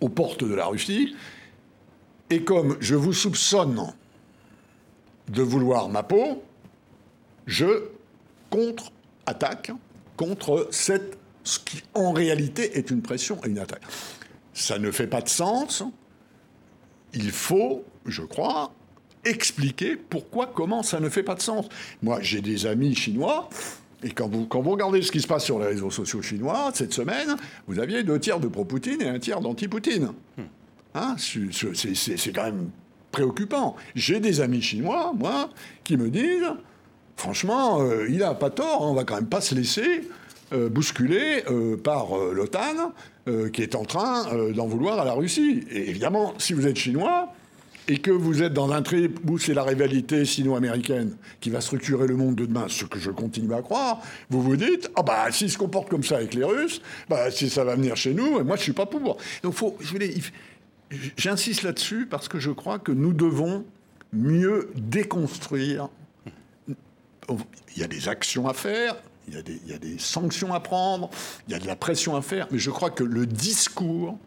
[0.00, 1.14] aux portes de la Russie,
[2.30, 3.92] et comme je vous soupçonne
[5.28, 6.42] de vouloir ma peau,
[7.46, 7.84] je
[8.50, 9.72] contre-attaque
[10.16, 13.82] contre cette, ce qui en réalité est une pression et une attaque.
[14.54, 15.84] Ça ne fait pas de sens
[17.14, 18.72] il faut, je crois,
[19.24, 21.66] expliquer pourquoi, comment ça ne fait pas de sens.
[22.02, 23.48] Moi, j'ai des amis chinois.
[24.02, 26.70] Et quand vous, quand vous regardez ce qui se passe sur les réseaux sociaux chinois
[26.72, 27.36] cette semaine,
[27.66, 30.12] vous aviez deux tiers de pro-Poutine et un tiers d'anti-Poutine.
[30.94, 32.70] Hein, c'est quand même
[33.12, 33.76] préoccupant.
[33.94, 35.50] J'ai des amis chinois, moi,
[35.84, 36.50] qui me disent,
[37.16, 40.08] franchement, euh, il n'a pas tort, on va quand même pas se laisser
[40.52, 42.92] euh, bousculer euh, par l'OTAN
[43.28, 45.64] euh, qui est en train d'en vouloir à la Russie.
[45.70, 47.32] Et évidemment, si vous êtes chinois
[47.86, 52.08] et que vous êtes dans un trip où c'est la rivalité sino-américaine qui va structurer
[52.08, 55.30] le monde de demain, ce que je continue à croire, vous vous dites ah bah
[55.30, 58.42] s'ils se comportent comme ça avec les Russes, bah si ça va venir chez nous,
[58.42, 59.18] moi je suis pas pour.
[59.44, 59.78] Donc faut,
[61.16, 63.64] j'insiste là-dessus parce que je crois que nous devons
[64.12, 65.88] mieux déconstruire.
[67.28, 68.96] Il y a des actions à faire,
[69.30, 71.10] il y, a des, sanctions à prendre,
[71.46, 74.18] il y a de la pression à faire, mais je crois que le discours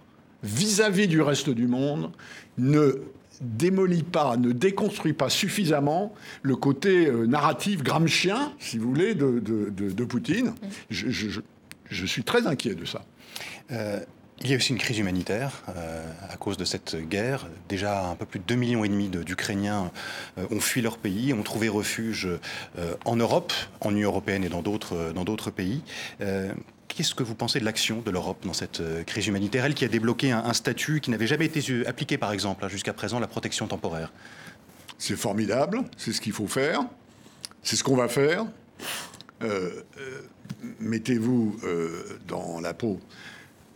[0.44, 2.12] vis-à-vis du reste du monde
[2.58, 3.02] ne
[3.42, 10.04] démolit pas, ne déconstruit pas suffisamment le côté euh, narratif gramscien, si vous voulez, de,
[10.06, 10.54] Poutine.
[10.90, 13.06] Je, suis très inquiet de ça.
[13.72, 14.00] Euh,
[14.42, 17.48] il y a aussi une crise humanitaire euh, à cause de cette guerre.
[17.70, 19.92] Déjà, un peu plus de 2,5 millions et demi d'Ukrainiens
[20.38, 22.28] euh, ont fui leur pays, ont trouvé refuge
[22.78, 25.82] euh, en Europe, en Union européenne et dans d'autres pays.
[26.90, 29.66] Qu'est-ce que vous pensez de l'action de l'Europe dans cette crise humanitaire?
[29.66, 33.20] Elle qui a débloqué un, statut qui n'avait jamais été appliqué, par exemple, jusqu'à présent,
[33.20, 34.14] la protection temporaire.
[35.00, 36.82] C'est formidable, c'est ce qu'il faut faire,
[37.64, 38.46] c'est ce qu'on va faire.
[40.80, 41.60] Mettez-vous
[42.28, 43.00] dans la peau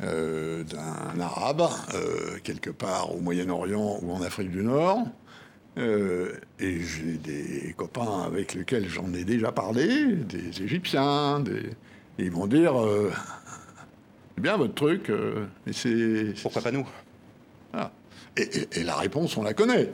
[0.04, 5.00] euh, d'un arabe, euh, quelque part au Moyen-Orient ou en Afrique du Nord.
[5.78, 11.72] Euh, et j'ai des copains avec lesquels j'en ai déjà parlé, des Égyptiens, des...
[12.18, 12.74] ils vont dire
[14.36, 15.12] c'est bien votre truc,
[15.66, 16.34] mais c'est.
[16.42, 16.88] Pourquoi pas nous?
[17.74, 17.92] Ah.
[18.38, 19.92] et, la réponse, on la connaît.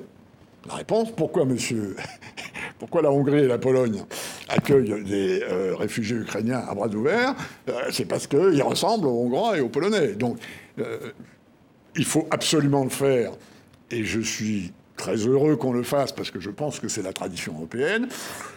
[0.68, 1.96] La réponse, pourquoi monsieur
[2.80, 4.04] Pourquoi la Hongrie et la Pologne
[4.50, 7.36] accueillent des euh, réfugiés ukrainiens à bras ouverts
[7.70, 10.14] euh, C'est parce qu'ils ressemblent aux Hongrois et aux Polonais.
[10.14, 10.38] Donc,
[10.80, 11.12] euh,
[11.96, 13.32] il faut absolument le faire.
[13.92, 17.14] Et je suis très heureux qu'on le fasse parce que je pense que c'est la
[17.14, 18.08] tradition européenne.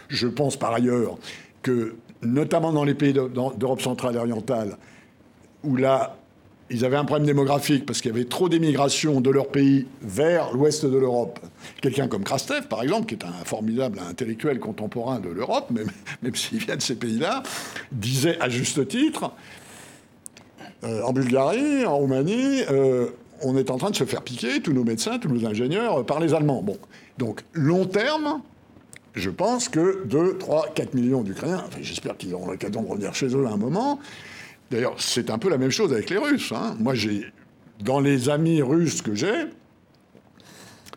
[0.09, 1.17] Je pense par ailleurs
[1.61, 4.77] que, notamment dans les pays d'Europe centrale et orientale,
[5.63, 6.17] où là,
[6.69, 10.53] ils avaient un problème démographique parce qu'il y avait trop d'émigration de leur pays vers
[10.53, 11.39] l'ouest de l'Europe.
[11.81, 15.89] Quelqu'un comme Krastev, par exemple, qui est un formidable intellectuel contemporain de l'Europe, même,
[16.21, 17.43] même s'il vient de ces pays-là,
[17.91, 19.31] disait à juste titre,
[20.83, 23.07] euh, en Bulgarie, en Roumanie, euh,
[23.41, 26.19] on est en train de se faire piquer, tous nos médecins, tous nos ingénieurs, par
[26.19, 26.61] les Allemands.
[26.61, 26.77] Bon.
[27.17, 28.41] Donc, long terme,
[29.15, 33.27] je pense que 2, 3, 4 millions d'Ukrainiens, j'espère qu'ils auront l'occasion de revenir chez
[33.27, 33.99] eux à un moment.
[34.71, 36.51] D'ailleurs, c'est un peu la même chose avec les Russes.
[36.51, 36.75] Hein.
[36.79, 37.25] Moi, j'ai,
[37.79, 39.45] dans les amis russes que j'ai,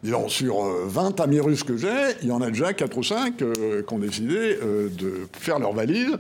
[0.03, 3.37] disons, sur 20 amis russes que j'ai, il y en a déjà 4 ou 5
[3.37, 6.19] qui ont décidé de faire leur valise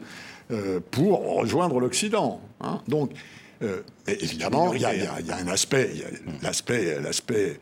[0.90, 2.40] pour rejoindre l'Occident.
[2.61, 2.80] Hein.
[2.88, 3.12] Donc,
[4.07, 5.90] évidemment, il y, a un aspect,
[6.42, 7.55] l'aspect, l'aspect euh,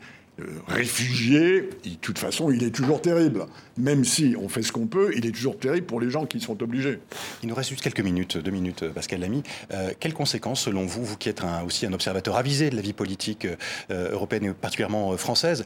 [0.67, 3.45] réfugié, de toute façon, il est toujours terrible.
[3.77, 6.39] Même si on fait ce qu'on peut, il est toujours terrible pour les gens qui
[6.39, 6.99] sont obligés.
[7.43, 9.43] Il nous reste juste quelques minutes, deux minutes, euh, Pascal Lamy.
[9.71, 12.93] Euh, quelles conséquences, selon vous, vous qui êtes aussi un observateur avisé de la vie
[12.93, 13.47] politique
[13.89, 15.65] européenne et particulièrement française,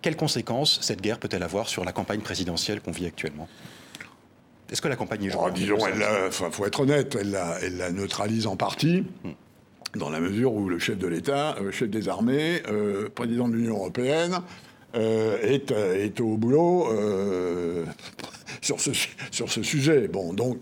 [0.00, 3.48] quelles conséquences cette guerre peut-elle avoir sur la campagne présidentielle qu'on vit actuellement?
[4.70, 7.90] Est-ce que la campagne est oh, Disons, il faut être honnête, elle la, elle la
[7.90, 9.04] neutralise en partie.
[9.24, 9.32] Hmm
[9.96, 13.54] dans la mesure où le chef de l'État, euh, chef des armées, euh, président de
[13.54, 14.38] l'Union européenne,
[14.94, 16.88] euh, est, est, au boulot
[18.60, 18.90] sur, ce,
[19.30, 20.08] sur ce sujet.
[20.08, 20.58] Bon, donc,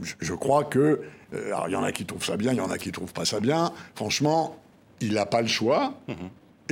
[0.00, 1.02] je, crois que.
[1.32, 3.12] alors, il y en a qui trouvent ça bien, il y en a qui trouvent
[3.12, 3.72] pas ça bien.
[3.94, 4.56] Franchement,
[5.00, 5.94] il n'a pas le choix.
[6.08, 6.16] Mhm.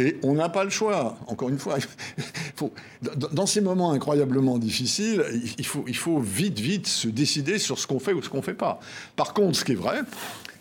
[0.01, 1.19] Et on n'a pas le choix.
[1.27, 1.77] Encore une fois,
[2.57, 2.73] faut,
[3.03, 5.25] dans ces moments incroyablement difficiles,
[5.59, 8.37] il faut, il faut vite, vite se décider sur ce qu'on fait ou ce qu'on
[8.39, 8.79] ne fait pas.
[9.17, 10.03] Par contre, ce qui est vrai,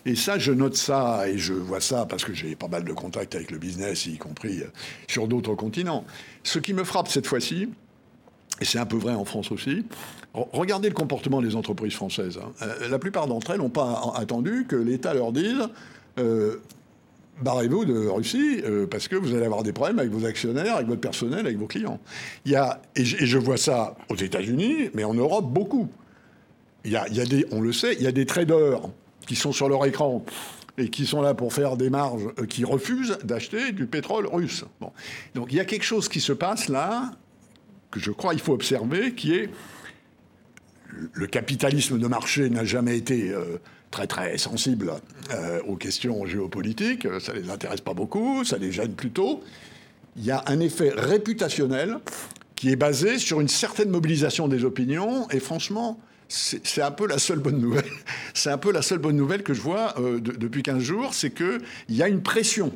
[0.06, 2.92] et ça, je note ça et je vois ça parce que j'ai pas mal de
[2.92, 4.68] contacts avec le business, y compris euh,
[5.08, 6.04] sur d'autres continents.
[6.44, 7.68] Ce qui me frappe cette fois-ci,
[8.60, 9.84] et c'est un peu vrai en France aussi,
[10.34, 12.38] regardez le comportement des entreprises françaises.
[12.42, 12.52] Hein.
[12.62, 15.68] Euh, la plupart d'entre elles n'ont pas attendu que l'État leur dise
[16.18, 16.56] euh,
[17.42, 21.00] barrez-vous de Russie parce que vous allez avoir des problèmes avec vos actionnaires, avec votre
[21.00, 22.00] personnel, avec vos clients.
[22.44, 25.88] Il y a, et, je, vois ça aux États-Unis, mais en Europe beaucoup.
[26.84, 27.06] Il y a,
[27.52, 28.80] on le sait, il y a des traders
[29.28, 30.24] qui sont sur leur écran
[30.78, 34.64] et qui sont là pour faire des marges, euh, qui refusent d'acheter du pétrole russe.
[35.34, 37.12] Donc il y a quelque chose qui se passe là,
[37.90, 39.50] que je crois il faut observer, qui est
[41.12, 43.58] le capitalisme de marché n'a jamais été euh,
[43.90, 44.92] très très sensible
[45.32, 49.42] euh, aux questions géopolitiques, ça les intéresse pas beaucoup, ça les gêne plutôt.
[50.16, 51.98] Il y a un effet réputationnel
[52.56, 57.18] qui est basé sur une certaine mobilisation des opinions, et franchement, c'est un peu la
[57.18, 57.84] seule bonne nouvelle.
[58.34, 58.50] C'est
[59.42, 62.72] que je vois euh, depuis 15 jours, c'est qu'il y a une pression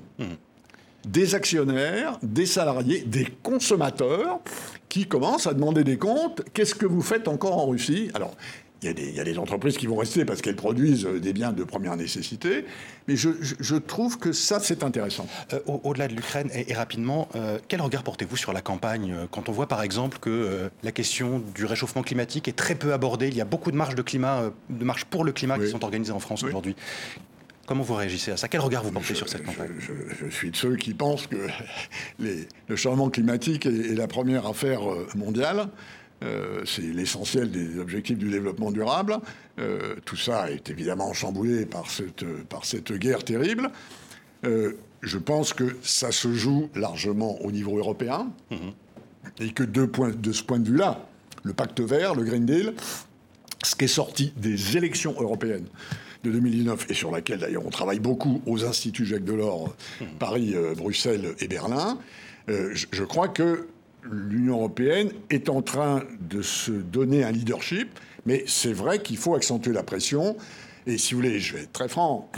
[1.07, 4.41] des actionnaires, des salariés, des consommateurs
[4.89, 6.43] qui commencent à demander des comptes.
[6.53, 8.11] Qu'est-ce que vous faites encore en Russie?
[8.15, 8.37] Alors,
[8.83, 11.63] il y, a des, entreprises qui vont rester parce qu'elles produisent euh, des biens de
[11.63, 12.65] première nécessité.
[13.09, 15.27] Mais je, trouve que ça, c'est intéressant.
[15.53, 19.53] Euh, au-delà de l'Ukraine, et, rapidement, euh, quel regard portez-vous sur la campagne quand on
[19.53, 23.41] voit par exemple que la question du réchauffement climatique est très peu abordée Il y
[23.41, 26.21] a beaucoup de marches, de climat, de marches pour le climat qui sont organisées en
[26.21, 26.77] France aujourd'hui.
[27.67, 28.49] Comment vous réagissez à ça?
[28.49, 29.71] Quel regard vous portez sur cette campagne?
[29.79, 31.49] je, suis de ceux qui pensent que
[32.19, 34.81] le changement climatique est la première affaire
[35.15, 35.69] mondiale.
[36.23, 39.19] Euh, c'est l'essentiel des objectifs du développement durable.
[39.59, 43.71] Euh, tout ça est évidemment chamboulé par cette, par cette guerre terrible.
[44.45, 48.31] Euh, je pense que ça se joue largement au niveau européen
[49.41, 51.07] et que de, de ce point de vue-là,
[51.43, 52.75] le pacte vert, le Green Deal,
[53.65, 55.67] ce qui est sorti des élections européennes
[56.23, 59.75] de 2019 et sur laquelle d'ailleurs on travaille beaucoup aux instituts Jacques Delors,
[60.21, 61.99] Paris, Bruxelles et Berlin,
[62.47, 63.67] je crois que
[64.11, 69.35] l'Union européenne est en train de se donner un leadership, mais c'est vrai qu'il faut
[69.35, 70.37] accentuer la pression.
[70.87, 72.31] Et si vous voulez, je vais être très franc,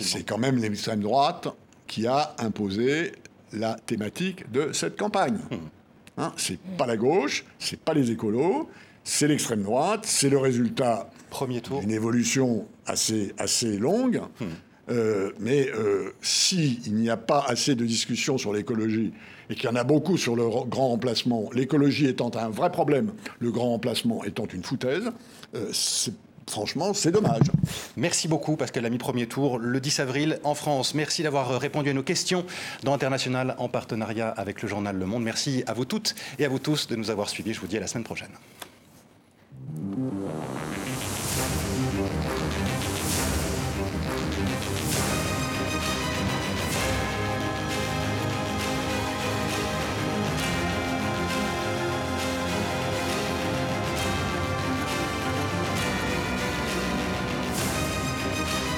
[0.00, 1.48] c'est quand même l'extrême droite
[1.86, 3.12] qui a imposé
[3.52, 5.38] la thématique de cette campagne.
[5.50, 6.20] Hmm.
[6.20, 8.68] Hein, c'est pas la gauche, c'est pas les écolos,
[9.04, 11.80] c'est l'extrême droite, c'est le résultat Premier tour.
[11.80, 14.20] d'une évolution assez, assez longue.
[14.90, 19.12] Euh, mais euh, s'il n'y a pas assez de discussions sur l'écologie
[19.50, 23.12] et qu'il y en a beaucoup sur le grand remplacement, l'écologie étant un vrai problème,
[23.38, 25.10] le grand remplacement étant une foutaise,
[25.54, 25.70] euh,
[26.48, 27.42] franchement, c'est dommage.
[27.96, 30.94] Merci beaucoup, Pascal Lamy, premier tour le 10 avril en France.
[30.94, 32.44] Merci d'avoir répondu à nos questions
[32.84, 35.22] dans International en partenariat avec le journal Le Monde.
[35.22, 37.52] Merci à vous toutes et à vous tous de nous avoir suivis.
[37.52, 38.30] Je vous dis à la semaine prochaine.